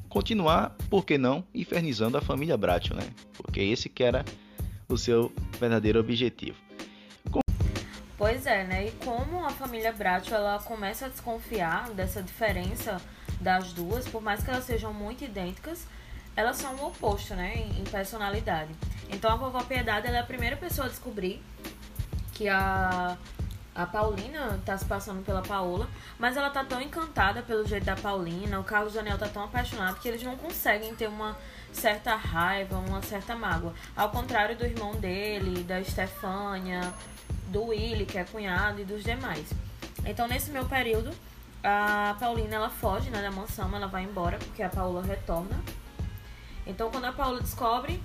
continuar, 0.09 0.77
por 0.91 1.07
que 1.07 1.17
não, 1.17 1.45
infernizando 1.55 2.19
a 2.19 2.21
família 2.21 2.57
Bracho, 2.57 2.93
né? 2.93 3.09
Porque 3.35 3.61
esse 3.61 3.89
que 3.89 4.03
era 4.03 4.25
o 4.89 4.99
seu 4.99 5.33
verdadeiro 5.61 6.01
objetivo. 6.01 6.59
Pois 8.19 8.45
é, 8.45 8.65
né? 8.65 8.89
E 8.89 8.91
como 9.05 9.45
a 9.45 9.51
família 9.51 9.93
Bracho 9.93 10.35
ela 10.35 10.59
começa 10.59 11.07
a 11.07 11.09
desconfiar 11.09 11.91
dessa 11.91 12.21
diferença 12.21 13.01
das 13.41 13.73
duas, 13.73 14.09
por 14.09 14.21
mais 14.21 14.43
que 14.43 14.51
elas 14.51 14.65
sejam 14.65 14.93
muito 14.93 15.25
idênticas, 15.25 15.87
elas 16.35 16.57
são 16.57 16.75
o 16.75 16.87
oposto, 16.89 17.37
né, 17.37 17.69
em 17.79 17.85
personalidade. 17.85 18.73
Então 19.11 19.31
a 19.31 19.37
vovó 19.37 19.62
Piedade 19.62 20.09
ela 20.09 20.17
é 20.17 20.21
a 20.21 20.25
primeira 20.25 20.57
pessoa 20.57 20.89
a 20.89 20.91
descobrir 20.91 21.41
que 22.35 22.49
a 22.49 23.17
a 23.75 23.87
Paulina 23.87 24.61
tá 24.64 24.76
se 24.76 24.85
passando 24.85 25.25
pela 25.25 25.41
Paola, 25.41 25.88
mas 26.19 26.37
ela 26.37 26.50
tá 26.50 26.62
tão 26.62 26.81
encantada 26.81 27.43
pelo 27.43 27.67
jeito 27.67 27.85
da 27.85 27.97
Paulina, 27.97 28.61
o 28.61 28.64
Carlos 28.64 28.93
Daniel 28.93 29.17
tá 29.17 29.29
tão 29.29 29.45
apaixonado 29.45 29.99
que 29.99 30.09
eles 30.09 30.23
não 30.23 30.37
conseguem 30.37 30.95
ter 30.95 31.09
uma 31.09 31.37
certa 31.73 32.14
raiva, 32.14 32.76
uma 32.76 33.00
certa 33.02 33.35
mágoa. 33.35 33.73
Ao 33.97 34.11
contrário 34.11 34.57
do 34.57 34.64
irmão 34.64 34.95
dele, 34.97 35.62
da 35.64 35.81
Estefânia, 35.81 36.93
do 37.49 37.64
Willy, 37.67 38.05
que 38.05 38.19
é 38.19 38.25
cunhado, 38.25 38.81
e 38.81 38.85
dos 38.85 39.02
demais. 39.02 39.50
Então, 40.05 40.29
nesse 40.29 40.50
meu 40.50 40.67
período, 40.67 41.11
a 41.64 42.14
Paulina 42.21 42.57
ela 42.57 42.69
foge 42.69 43.09
né, 43.09 43.23
da 43.23 43.31
mansão, 43.31 43.75
ela 43.75 43.87
vai 43.87 44.02
embora 44.02 44.37
porque 44.38 44.62
a 44.62 44.69
Paula 44.69 45.02
retorna. 45.02 45.59
Então, 46.67 46.91
quando 46.91 47.07
a 47.07 47.12
Paula 47.12 47.41
descobre 47.41 48.02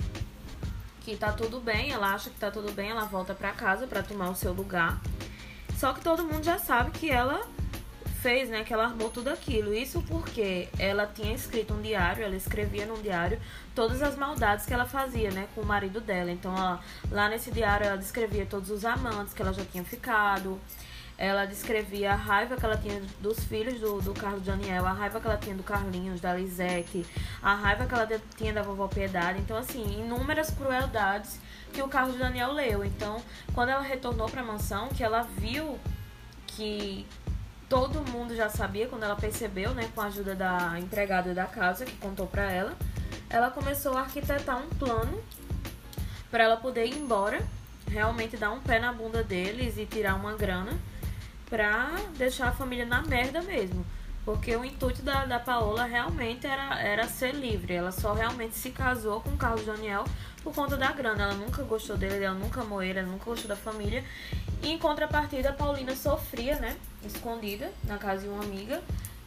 que 1.01 1.15
tá 1.15 1.31
tudo 1.31 1.59
bem, 1.59 1.91
ela 1.91 2.13
acha 2.13 2.29
que 2.29 2.37
tá 2.37 2.51
tudo 2.51 2.71
bem, 2.71 2.91
ela 2.91 3.05
volta 3.05 3.33
para 3.33 3.51
casa 3.51 3.85
para 3.85 4.03
tomar 4.03 4.29
o 4.29 4.35
seu 4.35 4.53
lugar. 4.53 4.99
Só 5.77 5.93
que 5.93 6.01
todo 6.01 6.23
mundo 6.23 6.43
já 6.43 6.57
sabe 6.57 6.89
que 6.89 7.09
ela 7.09 7.47
fez, 8.21 8.49
né, 8.49 8.63
que 8.63 8.73
ela 8.73 8.85
armou 8.85 9.11
tudo 9.11 9.29
aquilo. 9.29 9.73
Isso 9.73 10.01
porque 10.07 10.67
ela 10.79 11.05
tinha 11.05 11.35
escrito 11.35 11.71
um 11.73 11.81
diário, 11.81 12.23
ela 12.23 12.35
escrevia 12.35 12.85
num 12.87 12.99
diário 12.99 13.39
todas 13.75 14.01
as 14.01 14.17
maldades 14.17 14.65
que 14.65 14.73
ela 14.73 14.85
fazia, 14.85 15.29
né, 15.29 15.47
com 15.53 15.61
o 15.61 15.65
marido 15.65 16.01
dela. 16.01 16.31
Então, 16.31 16.53
lá 17.11 17.29
nesse 17.29 17.51
diário 17.51 17.85
ela 17.85 17.97
descrevia 17.97 18.45
todos 18.45 18.71
os 18.71 18.83
amantes 18.83 19.35
que 19.35 19.41
ela 19.41 19.53
já 19.53 19.63
tinha 19.65 19.83
ficado. 19.83 20.59
Ela 21.17 21.45
descrevia 21.45 22.11
a 22.11 22.15
raiva 22.15 22.55
que 22.55 22.63
ela 22.63 22.77
tinha 22.77 23.01
dos 23.19 23.43
filhos 23.43 23.79
do, 23.79 23.99
do 24.01 24.13
Carlos 24.13 24.43
Daniel, 24.43 24.85
a 24.85 24.93
raiva 24.93 25.19
que 25.19 25.25
ela 25.25 25.37
tinha 25.37 25.55
do 25.55 25.63
Carlinhos, 25.63 26.21
da 26.21 26.35
Lisete, 26.35 27.03
a 27.41 27.55
raiva 27.55 27.87
que 27.87 27.93
ela 27.95 28.07
tinha 28.37 28.53
da 28.53 28.61
vovó 28.61 28.87
Piedade. 28.87 29.39
Então, 29.39 29.57
assim, 29.57 29.99
inúmeras 29.99 30.51
crueldades 30.51 31.39
que 31.73 31.81
o 31.81 31.87
Carlos 31.87 32.17
Daniel 32.17 32.53
leu. 32.53 32.85
Então, 32.85 33.19
quando 33.55 33.69
ela 33.69 33.81
retornou 33.81 34.29
para 34.29 34.41
a 34.41 34.45
mansão, 34.45 34.89
que 34.89 35.03
ela 35.03 35.23
viu 35.23 35.79
que 36.45 37.07
todo 37.67 37.99
mundo 38.11 38.35
já 38.35 38.47
sabia, 38.47 38.87
quando 38.87 39.03
ela 39.03 39.15
percebeu, 39.15 39.73
né, 39.73 39.89
com 39.95 40.01
a 40.01 40.05
ajuda 40.05 40.35
da 40.35 40.79
empregada 40.79 41.33
da 41.33 41.45
casa 41.45 41.83
que 41.83 41.95
contou 41.97 42.27
para 42.27 42.51
ela, 42.51 42.73
ela 43.29 43.49
começou 43.49 43.97
a 43.97 44.01
arquitetar 44.01 44.57
um 44.57 44.69
plano 44.69 45.21
para 46.29 46.43
ela 46.43 46.57
poder 46.57 46.85
ir 46.85 46.97
embora, 46.97 47.41
realmente 47.87 48.37
dar 48.37 48.51
um 48.51 48.59
pé 48.59 48.79
na 48.79 48.93
bunda 48.93 49.23
deles 49.23 49.77
e 49.77 49.85
tirar 49.85 50.15
uma 50.15 50.33
grana 50.35 50.77
pra 51.49 51.89
deixar 52.17 52.49
a 52.49 52.51
família 52.51 52.85
na 52.85 53.01
merda 53.01 53.41
mesmo. 53.41 53.85
Porque 54.25 54.53
o 54.55 54.65
intuito 54.65 55.01
da, 55.01 55.25
da 55.25 55.39
Paola 55.39 55.85
realmente 55.85 56.45
era, 56.45 56.79
era 56.81 57.07
ser 57.07 57.33
livre. 57.33 57.73
Ela 57.73 57.91
só 57.91 58.13
realmente 58.13 58.55
se 58.55 58.71
casou 58.71 59.21
com 59.21 59.29
o 59.29 59.37
Carlos 59.37 59.65
Daniel 59.65 60.03
por 60.43 60.53
conta 60.53 60.75
da 60.75 60.91
grana. 60.91 61.23
Ela 61.23 61.33
nunca 61.35 61.63
gostou 61.63 61.97
dele, 61.97 62.25
ela 62.25 62.37
nunca 62.37 62.61
amou 62.61 62.83
ele, 62.83 62.99
ela 62.99 63.07
nunca 63.07 63.23
gostou 63.23 63.47
da 63.47 63.55
família. 63.55 64.03
E 64.61 64.69
em 64.69 64.77
contrapartida, 64.77 65.49
a 65.49 65.53
Paulina 65.53 65.95
sofria, 65.95 66.59
né? 66.59 66.75
Escondida 67.05 67.71
na 67.85 67.97
casa 67.97 68.23
de 68.23 68.27
uma 68.27 68.43
amiga, 68.43 68.81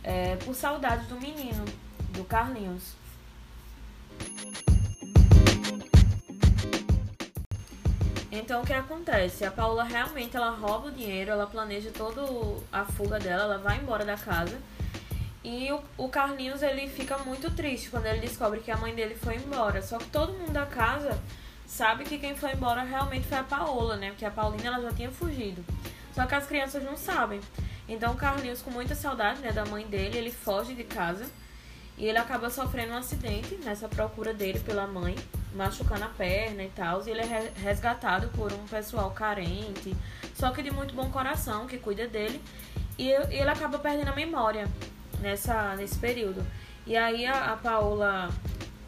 é, 0.05 0.37
por 0.37 0.55
saudades 0.55 1.07
do 1.07 1.19
menino, 1.19 1.65
do 2.11 2.25
Carlinhos. 2.25 2.95
Então 8.33 8.63
o 8.63 8.67
que 8.67 8.73
acontece? 8.73 9.45
A 9.45 9.51
Paula 9.51 9.83
realmente 9.83 10.37
ela 10.37 10.51
rouba 10.51 10.89
o 10.89 10.93
dinheiro, 10.93 11.33
ela 11.33 11.47
planeja 11.47 11.91
toda 11.91 12.23
a 12.71 12.85
fuga 12.85 13.19
dela, 13.19 13.43
ela 13.43 13.59
vai 13.59 13.79
embora 13.79 14.05
da 14.05 14.17
casa. 14.17 14.57
E 15.43 15.73
o, 15.73 15.83
o 15.97 16.09
Carlinhos 16.09 16.63
ele 16.63 16.87
fica 16.89 17.19
muito 17.19 17.51
triste 17.51 17.91
quando 17.91 18.07
ele 18.07 18.21
descobre 18.21 18.61
que 18.61 18.71
a 18.71 18.77
mãe 18.77 18.95
dele 18.95 19.17
foi 19.17 19.37
embora. 19.37 19.83
Só 19.83 19.99
que 19.99 20.07
todo 20.07 20.35
mundo 20.35 20.53
da 20.53 20.65
casa 20.65 21.21
sabe 21.67 22.05
que 22.05 22.19
quem 22.19 22.37
foi 22.37 22.53
embora 22.53 22.83
realmente 22.83 23.27
foi 23.27 23.39
a 23.39 23.43
Paola, 23.43 23.97
né? 23.97 24.11
Porque 24.11 24.25
a 24.25 24.31
Paulina 24.31 24.69
ela 24.69 24.83
já 24.83 24.93
tinha 24.93 25.11
fugido. 25.11 25.65
Só 26.15 26.25
que 26.27 26.35
as 26.35 26.47
crianças 26.47 26.85
não 26.85 26.97
sabem. 26.97 27.41
Então 27.89 28.13
o 28.13 28.17
Carlinhos, 28.17 28.63
com 28.63 28.71
muita 28.71 28.95
saudade 28.95 29.41
né, 29.41 29.51
da 29.51 29.65
mãe 29.65 29.85
dele, 29.87 30.19
ele 30.19 30.31
foge 30.31 30.75
de 30.75 30.85
casa 30.85 31.27
e 31.99 32.07
ele 32.07 32.19
acaba 32.19 32.49
sofrendo 32.49 32.93
um 32.93 32.97
acidente 32.97 33.57
nessa 33.65 33.89
procura 33.89 34.33
dele 34.33 34.61
pela 34.61 34.87
mãe 34.87 35.17
machucando 35.55 36.05
a 36.05 36.09
perna 36.09 36.63
e 36.63 36.69
tal. 36.71 37.07
E 37.07 37.11
ele 37.11 37.21
é 37.21 37.53
resgatado 37.57 38.29
por 38.29 38.53
um 38.53 38.67
pessoal 38.67 39.11
carente, 39.11 39.95
só 40.35 40.51
que 40.51 40.63
de 40.63 40.71
muito 40.71 40.95
bom 40.95 41.11
coração, 41.11 41.67
que 41.67 41.79
cuida 41.79 42.07
dele. 42.07 42.41
E 42.99 43.09
ele 43.09 43.49
acaba 43.49 43.79
perdendo 43.79 44.09
a 44.09 44.15
memória 44.15 44.69
nessa, 45.21 45.75
nesse 45.77 45.99
período. 45.99 46.45
E 46.87 46.97
aí 46.97 47.27
a, 47.27 47.53
a 47.53 47.57
Paola 47.57 48.31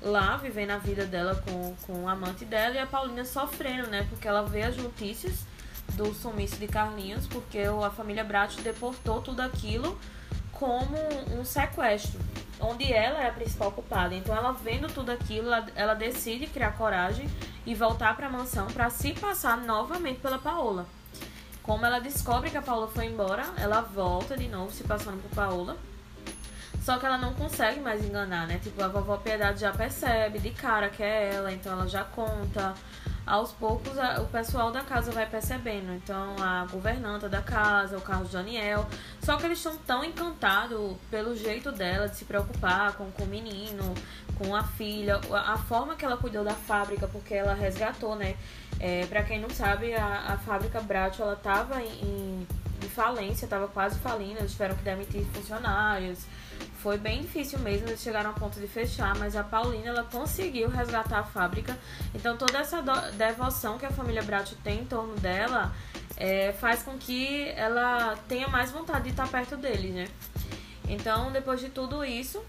lá, 0.00 0.36
vivendo 0.36 0.70
a 0.70 0.78
vida 0.78 1.06
dela 1.06 1.40
com, 1.46 1.74
com 1.86 2.04
o 2.04 2.08
amante 2.08 2.44
dela, 2.44 2.74
e 2.74 2.78
a 2.78 2.86
Paulina 2.86 3.24
sofrendo, 3.24 3.88
né? 3.88 4.06
Porque 4.08 4.26
ela 4.26 4.42
vê 4.42 4.62
as 4.62 4.76
notícias 4.76 5.46
do 5.94 6.12
sumiço 6.14 6.56
de 6.56 6.66
Carlinhos, 6.66 7.26
porque 7.26 7.60
a 7.60 7.90
família 7.90 8.24
Brat 8.24 8.56
deportou 8.60 9.20
tudo 9.20 9.40
aquilo 9.40 9.98
como 10.62 10.96
um 11.36 11.44
sequestro 11.44 12.20
onde 12.60 12.92
ela 12.92 13.20
é 13.20 13.26
a 13.26 13.32
principal 13.32 13.72
culpada. 13.72 14.14
Então, 14.14 14.36
ela 14.36 14.52
vendo 14.52 14.86
tudo 14.86 15.10
aquilo, 15.10 15.48
ela, 15.48 15.66
ela 15.74 15.94
decide 15.94 16.46
criar 16.46 16.76
coragem 16.78 17.28
e 17.66 17.74
voltar 17.74 18.16
para 18.16 18.28
a 18.28 18.30
mansão 18.30 18.68
para 18.68 18.88
se 18.88 19.12
passar 19.12 19.56
novamente 19.56 20.20
pela 20.20 20.38
Paola. 20.38 20.86
Como 21.64 21.84
ela 21.84 21.98
descobre 21.98 22.48
que 22.48 22.56
a 22.56 22.62
Paola 22.62 22.86
foi 22.86 23.06
embora, 23.06 23.44
ela 23.58 23.80
volta 23.80 24.36
de 24.36 24.46
novo 24.46 24.70
se 24.70 24.84
passando 24.84 25.20
por 25.20 25.34
Paola. 25.34 25.76
Só 26.82 26.98
que 26.98 27.06
ela 27.06 27.16
não 27.16 27.32
consegue 27.34 27.78
mais 27.78 28.04
enganar, 28.04 28.46
né? 28.48 28.58
Tipo, 28.60 28.82
a 28.82 28.88
vovó 28.88 29.16
Piedade 29.16 29.60
já 29.60 29.72
percebe 29.72 30.40
de 30.40 30.50
cara 30.50 30.88
que 30.88 31.00
é 31.00 31.32
ela, 31.32 31.52
então 31.52 31.72
ela 31.72 31.86
já 31.86 32.02
conta 32.02 32.74
aos 33.24 33.52
poucos 33.52 33.96
a, 33.96 34.20
o 34.20 34.26
pessoal 34.26 34.72
da 34.72 34.80
casa 34.80 35.12
vai 35.12 35.24
percebendo. 35.24 35.92
Então 35.92 36.34
a 36.40 36.66
governanta 36.66 37.28
da 37.28 37.40
casa, 37.40 37.96
o 37.96 38.00
Carlos 38.00 38.32
Daniel. 38.32 38.84
Só 39.20 39.36
que 39.36 39.46
eles 39.46 39.58
estão 39.58 39.76
tão 39.76 40.04
encantados 40.04 40.96
pelo 41.08 41.36
jeito 41.36 41.70
dela 41.70 42.08
de 42.08 42.16
se 42.16 42.24
preocupar 42.24 42.94
com, 42.94 43.08
com 43.12 43.22
o 43.22 43.28
menino, 43.28 43.94
com 44.36 44.52
a 44.52 44.64
filha, 44.64 45.20
a, 45.30 45.52
a 45.52 45.58
forma 45.58 45.94
que 45.94 46.04
ela 46.04 46.16
cuidou 46.16 46.42
da 46.42 46.54
fábrica, 46.54 47.06
porque 47.06 47.34
ela 47.34 47.54
resgatou, 47.54 48.16
né? 48.16 48.34
É, 48.80 49.06
para 49.06 49.22
quem 49.22 49.40
não 49.40 49.50
sabe, 49.50 49.94
a, 49.94 50.32
a 50.32 50.38
fábrica 50.38 50.80
Bracho 50.80 51.22
ela 51.22 51.36
tava 51.36 51.80
em, 51.80 51.86
em, 52.02 52.48
em 52.82 52.88
falência, 52.88 53.46
tava 53.46 53.68
quase 53.68 54.00
falindo, 54.00 54.40
eles 54.40 54.50
tiveram 54.50 54.74
que 54.74 54.82
demitir 54.82 55.24
funcionários. 55.32 56.26
Foi 56.82 56.98
bem 56.98 57.22
difícil 57.22 57.58
mesmo, 57.60 57.88
eles 57.88 58.00
chegaram 58.00 58.30
a 58.30 58.32
ponto 58.32 58.58
de 58.58 58.66
fechar, 58.66 59.16
mas 59.16 59.36
a 59.36 59.44
Paulina 59.44 59.88
ela 59.88 60.02
conseguiu 60.02 60.68
resgatar 60.68 61.20
a 61.20 61.24
fábrica. 61.24 61.78
Então 62.14 62.36
toda 62.36 62.58
essa 62.58 62.82
devoção 63.16 63.78
que 63.78 63.86
a 63.86 63.90
família 63.90 64.22
Bracho 64.22 64.56
tem 64.64 64.80
em 64.80 64.84
torno 64.84 65.14
dela 65.14 65.72
é, 66.16 66.52
faz 66.52 66.82
com 66.82 66.98
que 66.98 67.48
ela 67.50 68.16
tenha 68.26 68.48
mais 68.48 68.70
vontade 68.72 69.04
de 69.04 69.10
estar 69.10 69.28
perto 69.28 69.56
dele, 69.56 69.90
né? 69.90 70.08
Então 70.88 71.30
depois 71.30 71.60
de 71.60 71.68
tudo 71.68 72.04
isso, 72.04 72.42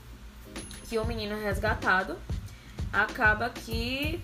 que 0.89 0.97
o 0.97 1.05
menino 1.05 1.35
é 1.35 1.43
resgatado, 1.43 2.17
acaba 2.91 3.49
que 3.49 4.19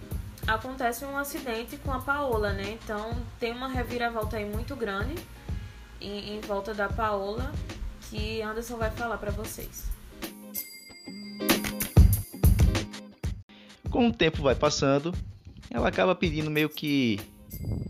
acontece 0.48 1.06
um 1.06 1.18
acidente 1.18 1.78
com 1.78 1.92
a 1.92 2.00
Paola, 2.00 2.52
né? 2.54 2.78
Então 2.84 3.16
tem 3.40 3.52
uma 3.52 3.68
reviravolta 3.68 4.38
aí 4.38 4.46
muito 4.46 4.76
grande 4.76 5.16
em, 6.02 6.36
em 6.36 6.42
volta 6.42 6.74
da 6.74 6.90
Paola 6.90 7.52
que 8.10 8.42
Anderson 8.42 8.78
vai 8.78 8.92
falar 8.92 9.18
para 9.18 9.32
vocês. 9.32 9.86
Com 13.90 14.08
o 14.08 14.14
tempo 14.14 14.42
vai 14.42 14.56
passando, 14.56 15.14
ela 15.70 15.88
acaba 15.88 16.16
pedindo 16.16 16.50
meio 16.50 16.70
que 16.70 17.20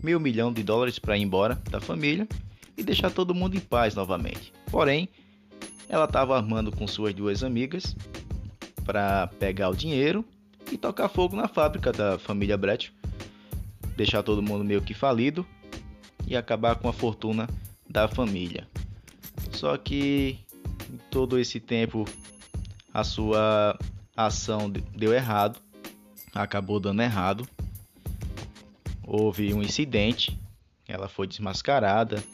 meio 0.02 0.18
milhão 0.18 0.52
de 0.52 0.62
dólares 0.62 0.98
para 0.98 1.16
ir 1.16 1.22
embora 1.22 1.60
da 1.70 1.80
família 1.80 2.26
e 2.76 2.82
deixar 2.82 3.10
todo 3.10 3.34
mundo 3.34 3.56
em 3.56 3.60
paz 3.60 3.94
novamente. 3.94 4.52
Porém, 4.70 5.08
ela 5.88 6.04
estava 6.04 6.36
armando 6.36 6.72
com 6.72 6.86
suas 6.86 7.14
duas 7.14 7.42
amigas 7.42 7.94
para 8.84 9.26
pegar 9.38 9.68
o 9.68 9.76
dinheiro 9.76 10.24
e 10.72 10.78
tocar 10.78 11.08
fogo 11.08 11.36
na 11.36 11.48
fábrica 11.48 11.92
da 11.92 12.18
família 12.18 12.56
Brett, 12.56 12.94
deixar 13.96 14.22
todo 14.22 14.42
mundo 14.42 14.64
meio 14.64 14.82
que 14.82 14.94
falido 14.94 15.46
e 16.26 16.36
acabar 16.36 16.76
com 16.76 16.88
a 16.88 16.92
fortuna 16.92 17.48
da 17.88 18.08
família. 18.08 18.66
Só 19.60 19.76
que 19.76 20.38
em 20.90 20.96
todo 21.10 21.38
esse 21.38 21.60
tempo 21.60 22.06
a 22.94 23.04
sua 23.04 23.78
ação 24.16 24.70
deu 24.70 25.12
errado, 25.12 25.60
acabou 26.34 26.80
dando 26.80 27.02
errado. 27.02 27.46
Houve 29.06 29.52
um 29.52 29.60
incidente, 29.60 30.40
ela 30.88 31.08
foi 31.08 31.26
desmascarada, 31.26 32.24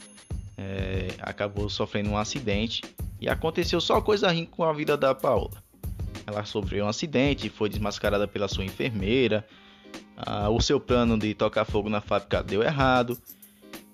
é, 0.56 1.09
acabou 1.18 1.68
sofrendo 1.68 2.11
um 2.11 2.16
acidente 2.16 2.83
e 3.21 3.28
aconteceu 3.28 3.80
só 3.80 4.00
coisa 4.00 4.30
ruim 4.30 4.47
com 4.47 4.62
a 4.62 4.73
vida 4.73 4.97
da 4.97 5.12
Paola. 5.12 5.61
Ela 6.25 6.45
sofreu 6.45 6.85
um 6.85 6.88
acidente, 6.88 7.50
foi 7.50 7.68
desmascarada 7.68 8.28
pela 8.28 8.47
sua 8.47 8.64
enfermeira. 8.64 9.45
Ah, 10.16 10.49
o 10.49 10.61
seu 10.61 10.78
plano 10.78 11.18
de 11.18 11.35
tocar 11.35 11.64
fogo 11.64 11.88
na 11.88 12.00
fábrica 12.00 12.40
deu 12.40 12.62
errado 12.62 13.18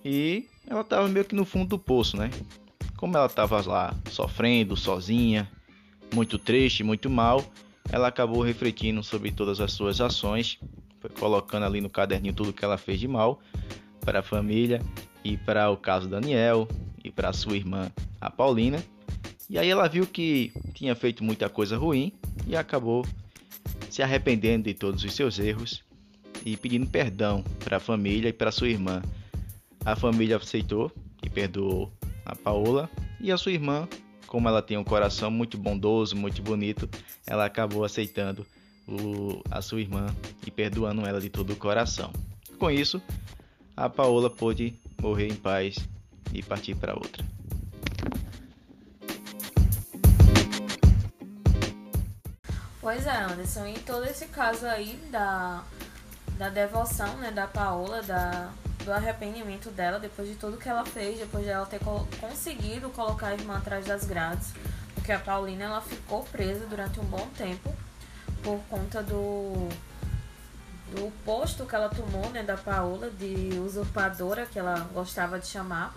e 0.04 0.46
ela 0.66 0.82
estava 0.82 1.08
meio 1.08 1.24
que 1.24 1.34
no 1.34 1.46
fundo 1.46 1.70
do 1.70 1.78
poço, 1.78 2.18
né? 2.18 2.30
Como 3.02 3.16
ela 3.16 3.26
estava 3.26 3.60
lá 3.66 3.92
sofrendo, 4.08 4.76
sozinha, 4.76 5.50
muito 6.14 6.38
triste, 6.38 6.84
muito 6.84 7.10
mal, 7.10 7.44
ela 7.90 8.06
acabou 8.06 8.40
refletindo 8.42 9.02
sobre 9.02 9.32
todas 9.32 9.60
as 9.60 9.72
suas 9.72 10.00
ações, 10.00 10.60
foi 11.00 11.10
colocando 11.10 11.66
ali 11.66 11.80
no 11.80 11.90
caderninho 11.90 12.32
tudo 12.32 12.52
que 12.52 12.64
ela 12.64 12.78
fez 12.78 13.00
de 13.00 13.08
mal 13.08 13.40
para 14.02 14.20
a 14.20 14.22
família 14.22 14.80
e 15.24 15.36
para 15.36 15.68
o 15.68 15.76
caso 15.76 16.08
Daniel 16.08 16.68
e 17.02 17.10
para 17.10 17.32
sua 17.32 17.56
irmã, 17.56 17.90
a 18.20 18.30
Paulina. 18.30 18.80
E 19.50 19.58
aí 19.58 19.68
ela 19.68 19.88
viu 19.88 20.06
que 20.06 20.52
tinha 20.72 20.94
feito 20.94 21.24
muita 21.24 21.48
coisa 21.48 21.76
ruim 21.76 22.12
e 22.46 22.54
acabou 22.54 23.04
se 23.90 24.00
arrependendo 24.00 24.62
de 24.62 24.74
todos 24.74 25.02
os 25.02 25.12
seus 25.12 25.40
erros 25.40 25.82
e 26.46 26.56
pedindo 26.56 26.86
perdão 26.86 27.42
para 27.64 27.78
a 27.78 27.80
família 27.80 28.28
e 28.28 28.32
para 28.32 28.52
sua 28.52 28.68
irmã. 28.68 29.02
A 29.84 29.96
família 29.96 30.36
aceitou 30.36 30.92
e 31.20 31.28
perdoou 31.28 31.92
a 32.24 32.34
Paola 32.34 32.90
e 33.20 33.30
a 33.30 33.36
sua 33.36 33.52
irmã, 33.52 33.88
como 34.26 34.48
ela 34.48 34.62
tem 34.62 34.76
um 34.76 34.84
coração 34.84 35.30
muito 35.30 35.58
bondoso, 35.58 36.16
muito 36.16 36.42
bonito, 36.42 36.88
ela 37.26 37.44
acabou 37.44 37.84
aceitando 37.84 38.46
o, 38.86 39.42
a 39.50 39.60
sua 39.62 39.80
irmã 39.80 40.06
e 40.46 40.50
perdoando 40.50 41.06
ela 41.06 41.20
de 41.20 41.28
todo 41.28 41.52
o 41.52 41.56
coração. 41.56 42.12
Com 42.58 42.70
isso, 42.70 43.02
a 43.76 43.88
Paola 43.88 44.30
pôde 44.30 44.74
morrer 45.00 45.28
em 45.28 45.34
paz 45.34 45.76
e 46.32 46.42
partir 46.42 46.74
para 46.74 46.94
outra. 46.94 47.24
Pois 52.80 53.06
é, 53.06 53.16
Anderson, 53.16 53.66
e 53.68 53.78
todo 53.78 54.04
esse 54.04 54.26
caso 54.26 54.66
aí 54.66 54.98
da, 55.10 55.62
da 56.36 56.48
devoção, 56.48 57.16
né, 57.18 57.30
da 57.30 57.46
Paola, 57.46 58.02
da, 58.02 58.50
do 58.84 58.92
arrependimento 58.92 59.70
dela 59.70 59.98
depois 59.98 60.28
de 60.28 60.34
tudo 60.34 60.56
que 60.56 60.68
ela 60.68 60.84
fez, 60.84 61.18
depois 61.18 61.44
de 61.44 61.50
ela 61.50 61.66
ter 61.66 61.78
co 61.80 62.06
conseguido 62.20 62.90
colocar 62.90 63.28
a 63.28 63.34
irmã 63.34 63.58
atrás 63.58 63.84
das 63.84 64.04
grades, 64.04 64.52
porque 64.94 65.12
a 65.12 65.18
Paulina 65.18 65.64
ela 65.64 65.80
ficou 65.80 66.24
presa 66.24 66.66
durante 66.66 67.00
um 67.00 67.04
bom 67.04 67.28
tempo 67.36 67.74
por 68.42 68.60
conta 68.68 69.02
do 69.02 69.68
do 70.92 71.10
posto 71.24 71.64
que 71.64 71.74
ela 71.74 71.88
tomou, 71.88 72.28
né, 72.30 72.42
da 72.42 72.56
Paola 72.56 73.10
de 73.10 73.58
usurpadora 73.58 74.44
que 74.44 74.58
ela 74.58 74.78
gostava 74.92 75.38
de 75.38 75.46
chamar. 75.46 75.94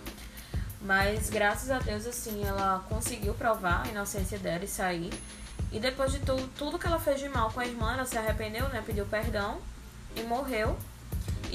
Mas 0.82 1.30
graças 1.30 1.70
a 1.70 1.80
Deus 1.80 2.06
assim, 2.06 2.46
ela 2.46 2.86
conseguiu 2.88 3.34
provar 3.34 3.84
a 3.86 3.90
inocência 3.90 4.40
dela 4.40 4.64
e 4.64 4.68
sair. 4.68 5.12
E 5.72 5.80
depois 5.80 6.12
de 6.12 6.20
tudo, 6.20 6.48
tudo 6.58 6.80
que 6.80 6.88
ela 6.88 7.00
fez 7.00 7.20
de 7.20 7.28
mal 7.28 7.52
com 7.52 7.60
a 7.60 7.66
irmã, 7.66 7.94
ela 7.94 8.06
se 8.06 8.18
arrependeu, 8.18 8.70
né, 8.70 8.82
pediu 8.86 9.06
perdão 9.06 9.60
e 10.16 10.22
morreu. 10.24 10.78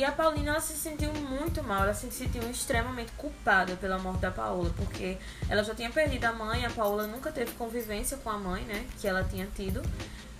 E 0.00 0.04
a 0.04 0.10
Paulina 0.10 0.52
ela 0.52 0.60
se 0.62 0.72
sentiu 0.72 1.12
muito 1.12 1.62
mal, 1.62 1.82
ela 1.82 1.92
se 1.92 2.10
sentiu 2.10 2.42
extremamente 2.50 3.12
culpada 3.18 3.76
pela 3.76 3.98
morte 3.98 4.20
da 4.20 4.30
Paola, 4.30 4.72
porque 4.74 5.18
ela 5.46 5.62
já 5.62 5.74
tinha 5.74 5.90
perdido 5.90 6.24
a 6.24 6.32
mãe, 6.32 6.64
a 6.64 6.70
Paola 6.70 7.06
nunca 7.06 7.30
teve 7.30 7.52
convivência 7.52 8.16
com 8.16 8.30
a 8.30 8.38
mãe, 8.38 8.62
né, 8.62 8.86
que 8.98 9.06
ela 9.06 9.22
tinha 9.24 9.46
tido. 9.54 9.82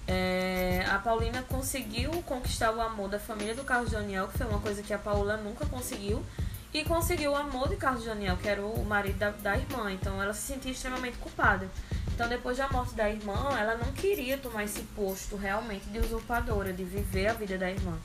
É, 0.09 0.83
a 0.89 0.99
Paulina 0.99 1.43
conseguiu 1.43 2.11
conquistar 2.23 2.73
o 2.73 2.81
amor 2.81 3.11
da 3.11 3.19
família 3.19 3.55
do 3.55 3.63
Carlos 3.63 3.91
Daniel, 3.91 4.29
que 4.29 4.39
foi 4.39 4.47
uma 4.47 4.61
coisa 4.61 4.83
que 4.83 4.95
a 4.95 4.99
Paola 4.99 5.37
nunca 5.37 5.67
conseguiu, 5.67 6.25
e 6.73 6.83
conseguiu 6.83 7.33
o 7.33 7.37
amor 7.37 7.69
de 7.69 7.77
Carlos 7.77 8.07
Daniel, 8.07 8.39
que 8.39 8.49
era 8.49 8.63
o 8.63 8.83
marido 8.87 9.19
da, 9.19 9.29
da 9.29 9.59
irmã, 9.59 9.93
então 9.93 10.23
ela 10.23 10.33
se 10.33 10.55
sentia 10.55 10.73
extremamente 10.73 11.19
culpada. 11.19 11.69
Então, 12.15 12.27
depois 12.31 12.57
da 12.57 12.67
morte 12.71 12.95
da 12.95 13.11
irmã, 13.11 13.59
ela 13.59 13.77
não 13.77 13.93
queria 13.93 14.39
tomar 14.39 14.65
esse 14.65 14.81
posto 14.97 15.37
realmente 15.37 15.85
de 15.91 15.99
usurpadora, 15.99 16.73
de 16.73 16.83
viver 16.83 17.27
a 17.27 17.35
vida 17.35 17.59
da 17.59 17.71
irmã. 17.71 17.99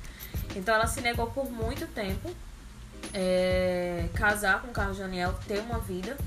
Então 0.55 0.73
ela 0.73 0.87
se 0.87 1.01
negou 1.01 1.27
por 1.27 1.51
muito 1.51 1.85
tempo 1.87 2.33
é, 3.13 4.07
casar 4.13 4.61
com 4.61 4.71
Carlos 4.71 4.97
Daniel, 4.97 5.33
ter 5.47 5.59
uma 5.59 5.79
vida. 5.79 6.17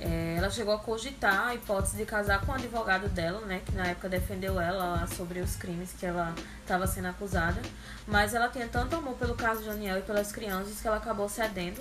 É, 0.00 0.36
ela 0.38 0.48
chegou 0.48 0.72
a 0.74 0.78
cogitar 0.78 1.48
a 1.48 1.54
hipótese 1.54 1.96
de 1.96 2.04
casar 2.04 2.40
com 2.42 2.52
o 2.52 2.54
advogado 2.54 3.08
dela, 3.08 3.40
né, 3.46 3.60
que 3.64 3.72
na 3.72 3.86
época 3.86 4.08
defendeu 4.08 4.60
ela 4.60 5.04
sobre 5.08 5.40
os 5.40 5.56
crimes 5.56 5.92
que 5.98 6.06
ela 6.06 6.34
estava 6.60 6.86
sendo 6.86 7.08
acusada. 7.08 7.60
Mas 8.06 8.34
ela 8.34 8.48
tinha 8.48 8.68
tanto 8.68 8.94
amor 8.94 9.14
pelo 9.14 9.34
Carlos 9.34 9.64
Daniel 9.64 9.98
e 9.98 10.02
pelas 10.02 10.30
crianças 10.30 10.80
que 10.80 10.86
ela 10.86 10.98
acabou 10.98 11.28
cedendo. 11.28 11.80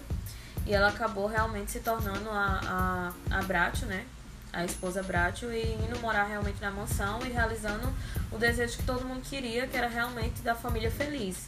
E 0.65 0.73
ela 0.73 0.89
acabou 0.89 1.27
realmente 1.27 1.71
se 1.71 1.79
tornando 1.79 2.29
a, 2.29 3.13
a, 3.31 3.38
a 3.38 3.86
né, 3.86 4.05
a 4.51 4.65
esposa 4.65 5.03
Bracho, 5.03 5.51
e 5.51 5.75
indo 5.75 5.99
morar 5.99 6.23
realmente 6.23 6.60
na 6.60 6.71
mansão 6.71 7.19
e 7.25 7.29
realizando 7.29 7.88
o 8.31 8.38
desejo 8.38 8.77
que 8.77 8.83
todo 8.83 9.05
mundo 9.05 9.21
queria, 9.21 9.67
que 9.67 9.77
era 9.77 9.88
realmente 9.88 10.41
da 10.41 10.55
família 10.55 10.89
feliz. 10.89 11.45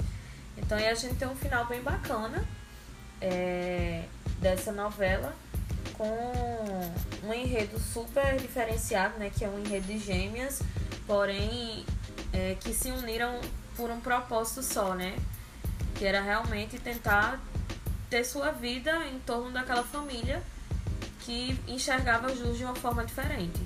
Então 0.60 0.78
aí 0.78 0.88
a 0.88 0.96
gente 0.96 1.16
tem 1.16 1.28
um 1.28 1.36
final 1.36 1.66
bem 1.66 1.82
bacana 1.82 2.44
é, 3.22 4.04
dessa 4.40 4.72
novela 4.72 5.36
com 5.94 6.08
um 7.24 7.34
enredo 7.34 7.80
super 7.80 8.38
diferenciado, 8.38 9.18
né? 9.18 9.30
Que 9.36 9.44
é 9.44 9.50
um 9.50 9.60
enredo 9.60 9.88
de 9.88 10.00
gêmeas, 10.00 10.62
porém 11.06 11.86
é, 12.32 12.56
que 12.60 12.74
se 12.74 12.92
uniram 12.92 13.40
por 13.76 13.90
um 13.90 14.00
propósito 14.00 14.64
só, 14.64 14.94
né? 14.94 15.18
Que 15.96 16.06
era 16.06 16.22
realmente 16.22 16.80
tentar 16.80 17.40
ter 18.10 18.24
sua 18.24 18.52
vida 18.52 19.06
em 19.08 19.20
torno 19.20 19.52
daquela 19.52 19.84
família 19.84 20.42
que 21.22 21.60
enxergava 21.68 22.34
Jus 22.36 22.58
de 22.58 22.64
uma 22.64 22.76
forma 22.76 23.06
diferente. 23.06 23.60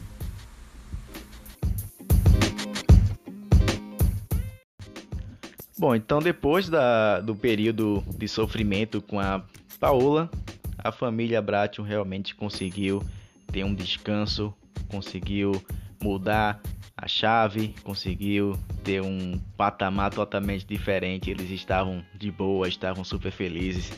Bom, 5.84 5.94
então 5.94 6.20
depois 6.20 6.70
da, 6.70 7.20
do 7.20 7.36
período 7.36 8.02
de 8.18 8.26
sofrimento 8.26 9.02
com 9.02 9.20
a 9.20 9.44
Paola, 9.82 10.32
a 10.78 10.94
família 10.94 11.42
Bratton 11.42 11.82
realmente 11.82 12.34
conseguiu 12.34 13.04
ter 13.52 13.66
um 13.66 13.76
descanso, 13.76 14.54
conseguiu 14.88 15.62
mudar 16.02 16.62
a 16.96 17.06
chave, 17.06 17.76
conseguiu 17.84 18.58
ter 18.82 19.02
um 19.02 19.38
patamar 19.58 20.12
totalmente 20.12 20.66
diferente. 20.66 21.30
Eles 21.30 21.52
estavam 21.52 22.02
de 22.16 22.32
boa, 22.32 22.66
estavam 22.66 23.04
super 23.04 23.34
felizes 23.34 23.92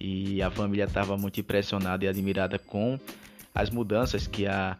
e 0.00 0.40
a 0.40 0.50
família 0.50 0.84
estava 0.84 1.18
muito 1.18 1.38
impressionada 1.38 2.02
e 2.02 2.08
admirada 2.08 2.58
com 2.58 2.98
as 3.54 3.68
mudanças 3.68 4.26
que 4.26 4.46
a 4.46 4.74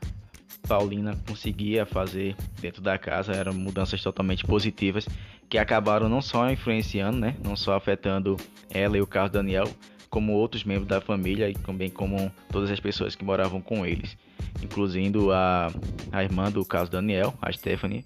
Paulina 0.66 1.16
conseguia 1.26 1.84
fazer 1.84 2.36
dentro 2.60 2.80
da 2.80 2.98
casa. 2.98 3.32
Eram 3.32 3.52
mudanças 3.52 4.02
totalmente 4.02 4.44
positivas 4.44 5.06
que 5.48 5.58
acabaram 5.58 6.08
não 6.08 6.22
só 6.22 6.48
influenciando, 6.50 7.18
né, 7.18 7.36
não 7.44 7.56
só 7.56 7.74
afetando 7.74 8.36
ela 8.70 8.96
e 8.96 9.00
o 9.00 9.06
Carlos 9.06 9.32
Daniel, 9.32 9.68
como 10.08 10.32
outros 10.32 10.62
membros 10.62 10.86
da 10.86 11.00
família 11.00 11.50
e 11.50 11.54
também 11.54 11.90
como 11.90 12.30
todas 12.50 12.70
as 12.70 12.78
pessoas 12.78 13.16
que 13.16 13.24
moravam 13.24 13.60
com 13.60 13.84
eles, 13.84 14.16
incluindo 14.62 15.32
a, 15.32 15.72
a 16.12 16.22
irmã 16.22 16.50
do 16.50 16.64
Carlos 16.64 16.88
Daniel, 16.88 17.34
a 17.42 17.50
Stephanie. 17.52 18.04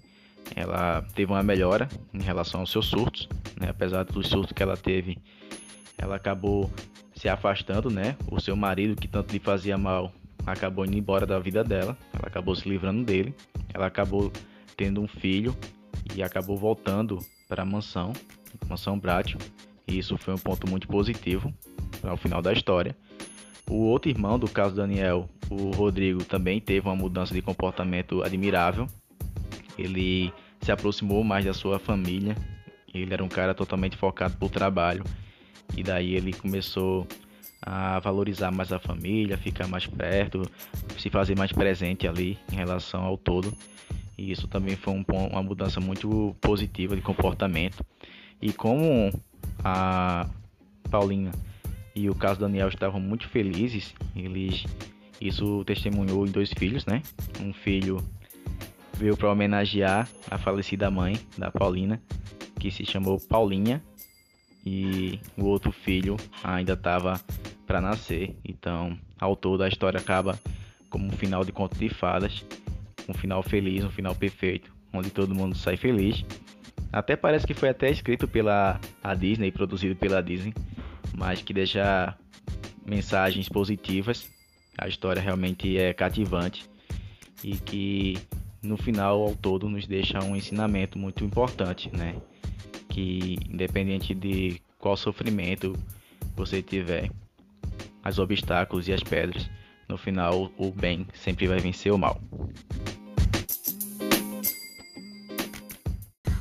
Ela 0.55 1.03
teve 1.13 1.31
uma 1.31 1.43
melhora 1.43 1.87
em 2.13 2.21
relação 2.21 2.61
aos 2.61 2.71
seus 2.71 2.87
surtos, 2.87 3.29
né, 3.59 3.69
apesar 3.69 4.03
dos 4.03 4.27
surtos 4.27 4.51
que 4.51 4.63
ela 4.63 4.75
teve, 4.75 5.17
ela 5.97 6.15
acabou 6.15 6.71
se 7.15 7.29
afastando, 7.29 7.89
né? 7.89 8.15
O 8.29 8.39
seu 8.39 8.55
marido 8.55 8.99
que 8.99 9.07
tanto 9.07 9.31
lhe 9.31 9.39
fazia 9.39 9.77
mal 9.77 10.11
acabou 10.45 10.85
indo 10.85 10.97
embora 10.97 11.25
da 11.25 11.39
vida 11.39 11.63
dela, 11.63 11.97
ela 12.13 12.27
acabou 12.27 12.55
se 12.55 12.67
livrando 12.67 13.03
dele, 13.03 13.33
ela 13.73 13.87
acabou 13.87 14.31
tendo 14.77 15.01
um 15.01 15.07
filho 15.07 15.55
e 16.15 16.21
acabou 16.21 16.57
voltando 16.57 17.19
para 17.47 17.63
a 17.63 17.65
mansão, 17.65 18.13
mansão 18.67 18.97
Bratio, 18.97 19.39
e 19.87 19.97
isso 19.97 20.17
foi 20.17 20.33
um 20.33 20.37
ponto 20.37 20.69
muito 20.69 20.87
positivo 20.87 21.53
para 22.01 22.13
o 22.13 22.17
final 22.17 22.41
da 22.41 22.53
história. 22.53 22.95
O 23.69 23.85
outro 23.85 24.09
irmão 24.09 24.37
do 24.37 24.47
caso 24.47 24.75
Daniel, 24.75 25.27
o 25.49 25.71
Rodrigo, 25.71 26.23
também 26.23 26.59
teve 26.59 26.87
uma 26.87 26.95
mudança 26.95 27.33
de 27.33 27.41
comportamento 27.41 28.21
admirável. 28.23 28.87
Ele 29.77 30.31
se 30.61 30.71
aproximou 30.71 31.23
mais 31.23 31.45
da 31.45 31.53
sua 31.53 31.79
família. 31.79 32.35
Ele 32.93 33.11
era 33.11 33.23
um 33.23 33.27
cara 33.27 33.55
totalmente 33.55 33.97
focado 33.97 34.37
pro 34.37 34.49
trabalho. 34.49 35.03
E 35.75 35.81
daí 35.81 36.13
ele 36.13 36.31
começou 36.31 37.07
a 37.65 37.99
valorizar 37.99 38.51
mais 38.51 38.71
a 38.71 38.79
família, 38.79 39.37
ficar 39.37 39.67
mais 39.67 39.87
perto, 39.87 40.43
se 40.99 41.09
fazer 41.09 41.35
mais 41.35 41.51
presente 41.51 42.07
ali 42.07 42.37
em 42.51 42.55
relação 42.55 43.03
ao 43.03 43.17
todo. 43.17 43.51
E 44.17 44.31
isso 44.31 44.47
também 44.47 44.75
foi 44.75 44.93
um, 44.93 45.03
uma 45.31 45.41
mudança 45.41 45.79
muito 45.79 46.35
positiva 46.39 46.95
de 46.95 47.01
comportamento. 47.01 47.83
E 48.41 48.53
como 48.53 49.11
a 49.63 50.27
Paulinha 50.91 51.31
e 51.95 52.09
o 52.09 52.15
caso 52.15 52.39
Daniel 52.39 52.67
estavam 52.67 52.99
muito 52.99 53.27
felizes, 53.27 53.93
eles 54.15 54.65
isso 55.19 55.63
testemunhou 55.65 56.27
em 56.27 56.31
dois 56.31 56.51
filhos, 56.51 56.85
né? 56.85 57.01
Um 57.41 57.53
filho 57.53 58.03
veio 58.97 59.17
para 59.17 59.31
homenagear 59.31 60.07
a 60.29 60.37
falecida 60.37 60.91
mãe 60.91 61.17
da 61.37 61.49
Paulina, 61.49 62.01
que 62.59 62.69
se 62.69 62.85
chamou 62.85 63.19
Paulinha, 63.19 63.81
e 64.65 65.19
o 65.37 65.45
outro 65.45 65.71
filho 65.71 66.17
ainda 66.43 66.73
estava 66.73 67.19
para 67.65 67.81
nascer. 67.81 68.35
Então, 68.43 68.97
ao 69.19 69.35
todo, 69.35 69.63
a 69.63 69.67
história 69.67 69.99
acaba 69.99 70.39
como 70.89 71.07
um 71.07 71.11
final 71.11 71.43
de 71.43 71.51
conto 71.51 71.77
de 71.77 71.89
fadas, 71.89 72.45
um 73.07 73.13
final 73.13 73.43
feliz, 73.43 73.83
um 73.83 73.89
final 73.89 74.15
perfeito, 74.15 74.71
onde 74.93 75.09
todo 75.09 75.35
mundo 75.35 75.55
sai 75.55 75.77
feliz. 75.77 76.23
Até 76.91 77.15
parece 77.15 77.45
que 77.45 77.53
foi 77.53 77.69
até 77.69 77.89
escrito 77.89 78.27
pela 78.27 78.79
a 79.03 79.13
Disney, 79.13 79.51
produzido 79.51 79.95
pela 79.95 80.21
Disney, 80.21 80.53
mas 81.13 81.41
que 81.41 81.53
deixa 81.53 82.15
mensagens 82.85 83.49
positivas. 83.49 84.29
A 84.77 84.87
história 84.87 85.21
realmente 85.21 85.77
é 85.77 85.93
cativante 85.93 86.69
e 87.43 87.57
que 87.57 88.17
no 88.61 88.77
final 88.77 89.21
ao 89.21 89.35
todo 89.35 89.69
nos 89.69 89.85
deixa 89.85 90.23
um 90.23 90.35
ensinamento 90.35 90.97
muito 90.97 91.23
importante, 91.23 91.89
né? 91.95 92.15
Que 92.89 93.37
independente 93.49 94.13
de 94.13 94.61
qual 94.79 94.95
sofrimento 94.95 95.73
você 96.35 96.61
tiver, 96.61 97.09
os 98.09 98.19
obstáculos 98.19 98.87
e 98.87 98.93
as 98.93 99.01
pedras, 99.01 99.49
no 99.87 99.97
final 99.97 100.51
o 100.57 100.71
bem 100.71 101.07
sempre 101.13 101.47
vai 101.47 101.59
vencer 101.59 101.91
o 101.91 101.97
mal. 101.97 102.19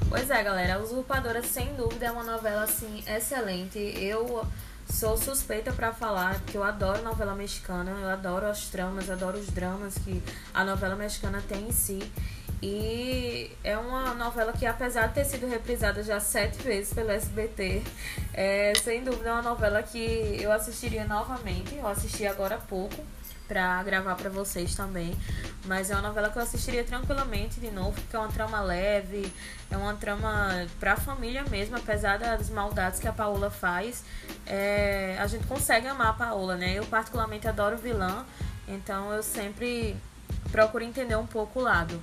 Pois 0.09 0.31
é, 0.31 0.43
galera, 0.43 0.81
Usurpadora 0.81 1.43
sem 1.43 1.75
dúvida 1.75 2.07
é 2.07 2.11
uma 2.11 2.23
novela 2.23 2.63
assim 2.63 3.03
excelente. 3.07 3.79
Eu 3.79 4.47
sou 4.89 5.17
suspeita 5.17 5.73
para 5.73 5.93
falar 5.93 6.41
porque 6.41 6.57
eu 6.57 6.63
adoro 6.63 7.03
novela 7.03 7.35
mexicana, 7.35 7.91
eu 7.91 8.09
adoro 8.09 8.47
as 8.47 8.69
tramas, 8.69 9.11
adoro 9.11 9.39
os 9.39 9.49
dramas 9.49 9.99
que 9.99 10.23
a 10.53 10.65
novela 10.65 10.95
mexicana 10.95 11.43
tem 11.49 11.69
em 11.69 11.73
si. 11.73 11.99
E 12.67 13.55
é 13.63 13.77
uma 13.77 14.15
novela 14.15 14.51
que, 14.51 14.65
apesar 14.65 15.09
de 15.09 15.15
ter 15.17 15.27
sido 15.27 15.47
reprisada 15.47 16.03
já 16.03 16.19
sete 16.19 16.63
vezes 16.63 16.95
pelo 16.95 17.11
SBT, 17.11 17.83
é 18.33 18.73
sem 18.83 19.05
dúvida 19.05 19.29
é 19.29 19.33
uma 19.33 19.43
novela 19.43 19.83
que 19.83 20.39
eu 20.41 20.51
assistiria 20.51 21.05
novamente. 21.05 21.75
Eu 21.75 21.87
assisti 21.87 22.27
agora 22.27 22.55
há 22.55 22.59
pouco 22.59 23.05
para 23.47 23.83
gravar 23.83 24.15
para 24.15 24.31
vocês 24.31 24.75
também. 24.75 25.15
Mas 25.67 25.91
é 25.91 25.95
uma 25.95 26.09
novela 26.09 26.31
que 26.31 26.39
eu 26.39 26.43
assistiria 26.43 26.83
tranquilamente 26.83 27.61
de 27.61 27.71
novo, 27.71 27.93
porque 28.01 28.17
é 28.17 28.19
uma 28.19 28.33
trama 28.33 28.63
leve, 28.63 29.31
é 29.71 29.77
uma 29.77 29.93
trama 29.93 30.67
pra 30.81 30.97
família 30.97 31.45
mesmo, 31.51 31.77
apesar 31.77 32.19
das 32.19 32.49
maldades 32.49 32.99
que 32.99 33.07
a 33.07 33.13
Paola 33.13 33.51
faz. 33.51 34.03
É, 34.47 35.19
a 35.21 35.27
gente 35.27 35.47
consegue 35.47 35.87
amar 35.87 36.09
a 36.09 36.13
Paola, 36.15 36.57
né? 36.57 36.73
Eu 36.79 36.87
particularmente 36.87 37.47
adoro 37.47 37.77
vilã, 37.77 38.25
então 38.67 39.13
eu 39.13 39.23
sempre 39.23 39.95
procuro 40.55 40.85
entender 40.85 41.17
um 41.17 41.27
pouco 41.27 41.59
o 41.59 41.63
lado. 41.63 42.01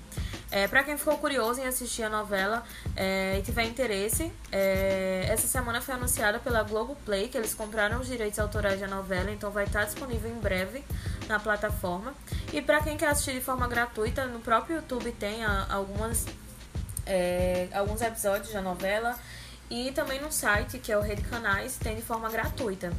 É, 0.51 0.67
para 0.67 0.83
quem 0.83 0.97
ficou 0.97 1.17
curioso 1.17 1.61
em 1.61 1.65
assistir 1.65 2.03
a 2.03 2.09
novela 2.09 2.61
é, 2.97 3.37
e 3.39 3.41
tiver 3.41 3.63
interesse, 3.63 4.29
é, 4.51 5.25
essa 5.29 5.47
semana 5.47 5.79
foi 5.79 5.95
anunciada 5.95 6.37
pela 6.37 6.61
Globoplay 6.61 7.29
que 7.29 7.37
eles 7.37 7.53
compraram 7.53 8.01
os 8.01 8.07
direitos 8.07 8.37
autorais 8.37 8.77
da 8.77 8.87
novela, 8.89 9.31
então 9.31 9.49
vai 9.51 9.63
estar 9.63 9.85
disponível 9.85 10.29
em 10.29 10.37
breve 10.37 10.83
na 11.29 11.39
plataforma. 11.39 12.13
E 12.51 12.61
para 12.61 12.81
quem 12.81 12.97
quer 12.97 13.07
assistir 13.07 13.35
de 13.35 13.39
forma 13.39 13.65
gratuita, 13.69 14.25
no 14.25 14.41
próprio 14.41 14.75
YouTube 14.77 15.13
tem 15.13 15.45
a, 15.45 15.67
algumas, 15.69 16.25
é, 17.05 17.69
alguns 17.73 18.01
episódios 18.01 18.51
da 18.51 18.61
novela 18.61 19.17
e 19.69 19.93
também 19.93 20.19
no 20.19 20.29
site, 20.29 20.77
que 20.77 20.91
é 20.91 20.97
o 20.97 21.01
Rede 21.01 21.21
Canais, 21.21 21.77
tem 21.77 21.95
de 21.95 22.01
forma 22.01 22.29
gratuita. 22.29 22.91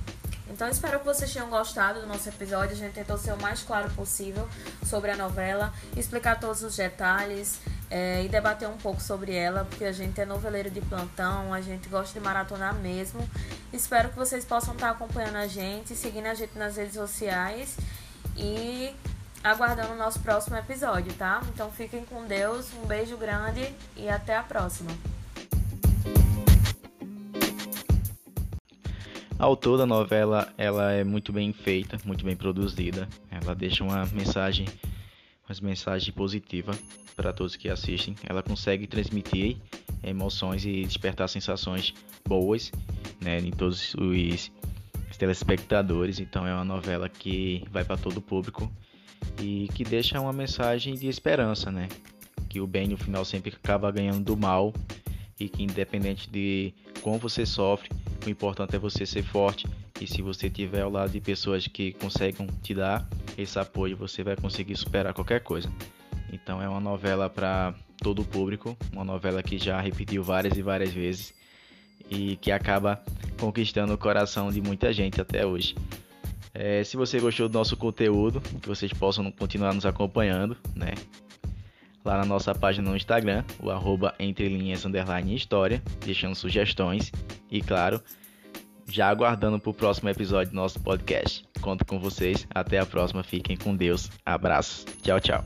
Então 0.48 0.68
espero 0.68 0.98
que 0.98 1.04
vocês 1.04 1.32
tenham 1.32 1.48
gostado 1.48 2.00
do 2.00 2.06
nosso 2.06 2.28
episódio. 2.28 2.72
A 2.72 2.78
gente 2.78 2.92
tentou 2.92 3.16
ser 3.16 3.32
o 3.32 3.40
mais 3.40 3.62
claro 3.62 3.90
possível 3.90 4.48
sobre 4.84 5.10
a 5.10 5.16
novela, 5.16 5.72
explicar 5.96 6.38
todos 6.38 6.62
os 6.62 6.76
detalhes 6.76 7.60
é, 7.90 8.24
e 8.24 8.28
debater 8.28 8.68
um 8.68 8.76
pouco 8.76 9.00
sobre 9.00 9.34
ela, 9.34 9.64
porque 9.64 9.84
a 9.84 9.92
gente 9.92 10.20
é 10.20 10.24
noveleiro 10.24 10.70
de 10.70 10.80
plantão, 10.80 11.52
a 11.52 11.60
gente 11.60 11.88
gosta 11.88 12.18
de 12.18 12.24
maratonar 12.24 12.74
mesmo. 12.74 13.28
Espero 13.72 14.08
que 14.10 14.16
vocês 14.16 14.44
possam 14.44 14.74
estar 14.74 14.90
acompanhando 14.90 15.36
a 15.36 15.46
gente, 15.46 15.94
seguindo 15.94 16.26
a 16.26 16.34
gente 16.34 16.58
nas 16.58 16.76
redes 16.76 16.94
sociais 16.94 17.76
e 18.36 18.94
aguardando 19.42 19.92
o 19.92 19.96
nosso 19.96 20.20
próximo 20.20 20.56
episódio, 20.56 21.12
tá? 21.14 21.42
Então 21.52 21.70
fiquem 21.70 22.04
com 22.04 22.24
Deus, 22.26 22.66
um 22.82 22.86
beijo 22.86 23.16
grande 23.16 23.74
e 23.96 24.08
até 24.08 24.36
a 24.36 24.42
próxima. 24.42 25.11
Ao 29.42 29.56
todo 29.56 29.82
a 29.82 29.86
novela 29.86 30.54
ela 30.56 30.92
é 30.92 31.02
muito 31.02 31.32
bem 31.32 31.52
feita, 31.52 31.98
muito 32.04 32.24
bem 32.24 32.36
produzida. 32.36 33.08
Ela 33.28 33.56
deixa 33.56 33.82
uma 33.82 34.06
mensagem, 34.12 34.68
uma 35.44 35.68
mensagem 35.68 36.14
positiva 36.14 36.70
para 37.16 37.32
todos 37.32 37.56
que 37.56 37.68
assistem. 37.68 38.14
Ela 38.22 38.40
consegue 38.40 38.86
transmitir 38.86 39.56
emoções 40.00 40.64
e 40.64 40.84
despertar 40.84 41.28
sensações 41.28 41.92
boas, 42.24 42.70
né, 43.20 43.40
em 43.40 43.50
todos 43.50 43.94
os 43.94 44.52
telespectadores. 45.18 46.20
Então 46.20 46.46
é 46.46 46.54
uma 46.54 46.64
novela 46.64 47.08
que 47.08 47.64
vai 47.72 47.84
para 47.84 47.96
todo 47.96 48.18
o 48.18 48.22
público 48.22 48.70
e 49.40 49.68
que 49.74 49.82
deixa 49.82 50.20
uma 50.20 50.32
mensagem 50.32 50.94
de 50.94 51.08
esperança, 51.08 51.68
né? 51.68 51.88
Que 52.48 52.60
o 52.60 52.66
bem 52.68 52.86
no 52.86 52.96
final 52.96 53.24
sempre 53.24 53.52
acaba 53.52 53.90
ganhando 53.90 54.22
do 54.22 54.36
mal 54.36 54.72
e 55.40 55.48
que 55.48 55.64
independente 55.64 56.30
de 56.30 56.72
como 57.00 57.18
você 57.18 57.44
sofre, 57.44 57.90
o 58.26 58.30
importante 58.30 58.76
é 58.76 58.78
você 58.78 59.04
ser 59.04 59.22
forte 59.22 59.66
e 60.00 60.06
se 60.06 60.22
você 60.22 60.48
tiver 60.50 60.82
ao 60.82 60.90
lado 60.90 61.10
de 61.10 61.20
pessoas 61.20 61.66
que 61.66 61.92
conseguem 61.92 62.46
te 62.62 62.74
dar 62.74 63.08
esse 63.36 63.58
apoio, 63.58 63.96
você 63.96 64.22
vai 64.22 64.36
conseguir 64.36 64.76
superar 64.76 65.12
qualquer 65.12 65.40
coisa. 65.40 65.70
Então 66.32 66.62
é 66.62 66.68
uma 66.68 66.80
novela 66.80 67.28
para 67.28 67.74
todo 67.98 68.22
o 68.22 68.24
público, 68.24 68.76
uma 68.92 69.04
novela 69.04 69.42
que 69.42 69.58
já 69.58 69.80
repetiu 69.80 70.22
várias 70.22 70.56
e 70.56 70.62
várias 70.62 70.92
vezes 70.92 71.34
e 72.10 72.36
que 72.36 72.50
acaba 72.50 73.02
conquistando 73.38 73.94
o 73.94 73.98
coração 73.98 74.50
de 74.50 74.60
muita 74.60 74.92
gente 74.92 75.20
até 75.20 75.46
hoje. 75.46 75.74
É, 76.54 76.84
se 76.84 76.96
você 76.96 77.18
gostou 77.18 77.48
do 77.48 77.54
nosso 77.54 77.76
conteúdo, 77.76 78.40
que 78.40 78.68
vocês 78.68 78.92
possam 78.92 79.30
continuar 79.30 79.72
nos 79.72 79.86
acompanhando, 79.86 80.56
né? 80.74 80.92
lá 82.04 82.18
na 82.18 82.24
nossa 82.24 82.54
página 82.54 82.90
no 82.90 82.96
Instagram, 82.96 83.44
o 83.60 83.70
arroba 83.70 84.14
underline 84.20 85.34
história, 85.34 85.82
deixando 86.04 86.34
sugestões 86.34 87.12
e, 87.50 87.60
claro, 87.60 88.00
já 88.88 89.08
aguardando 89.08 89.58
para 89.58 89.70
o 89.70 89.74
próximo 89.74 90.08
episódio 90.08 90.52
do 90.52 90.56
nosso 90.56 90.80
podcast. 90.80 91.44
Conto 91.60 91.84
com 91.84 91.98
vocês, 91.98 92.46
até 92.54 92.78
a 92.78 92.86
próxima, 92.86 93.22
fiquem 93.22 93.56
com 93.56 93.74
Deus, 93.74 94.10
abraços, 94.24 94.84
tchau, 95.02 95.20
tchau. 95.20 95.44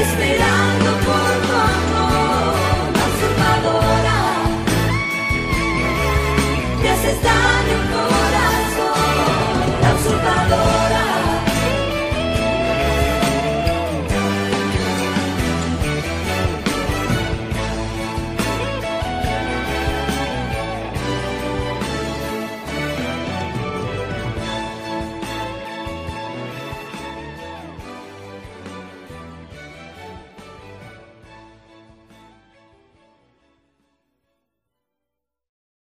Esperando 0.00 0.89
Lord. 10.50 10.79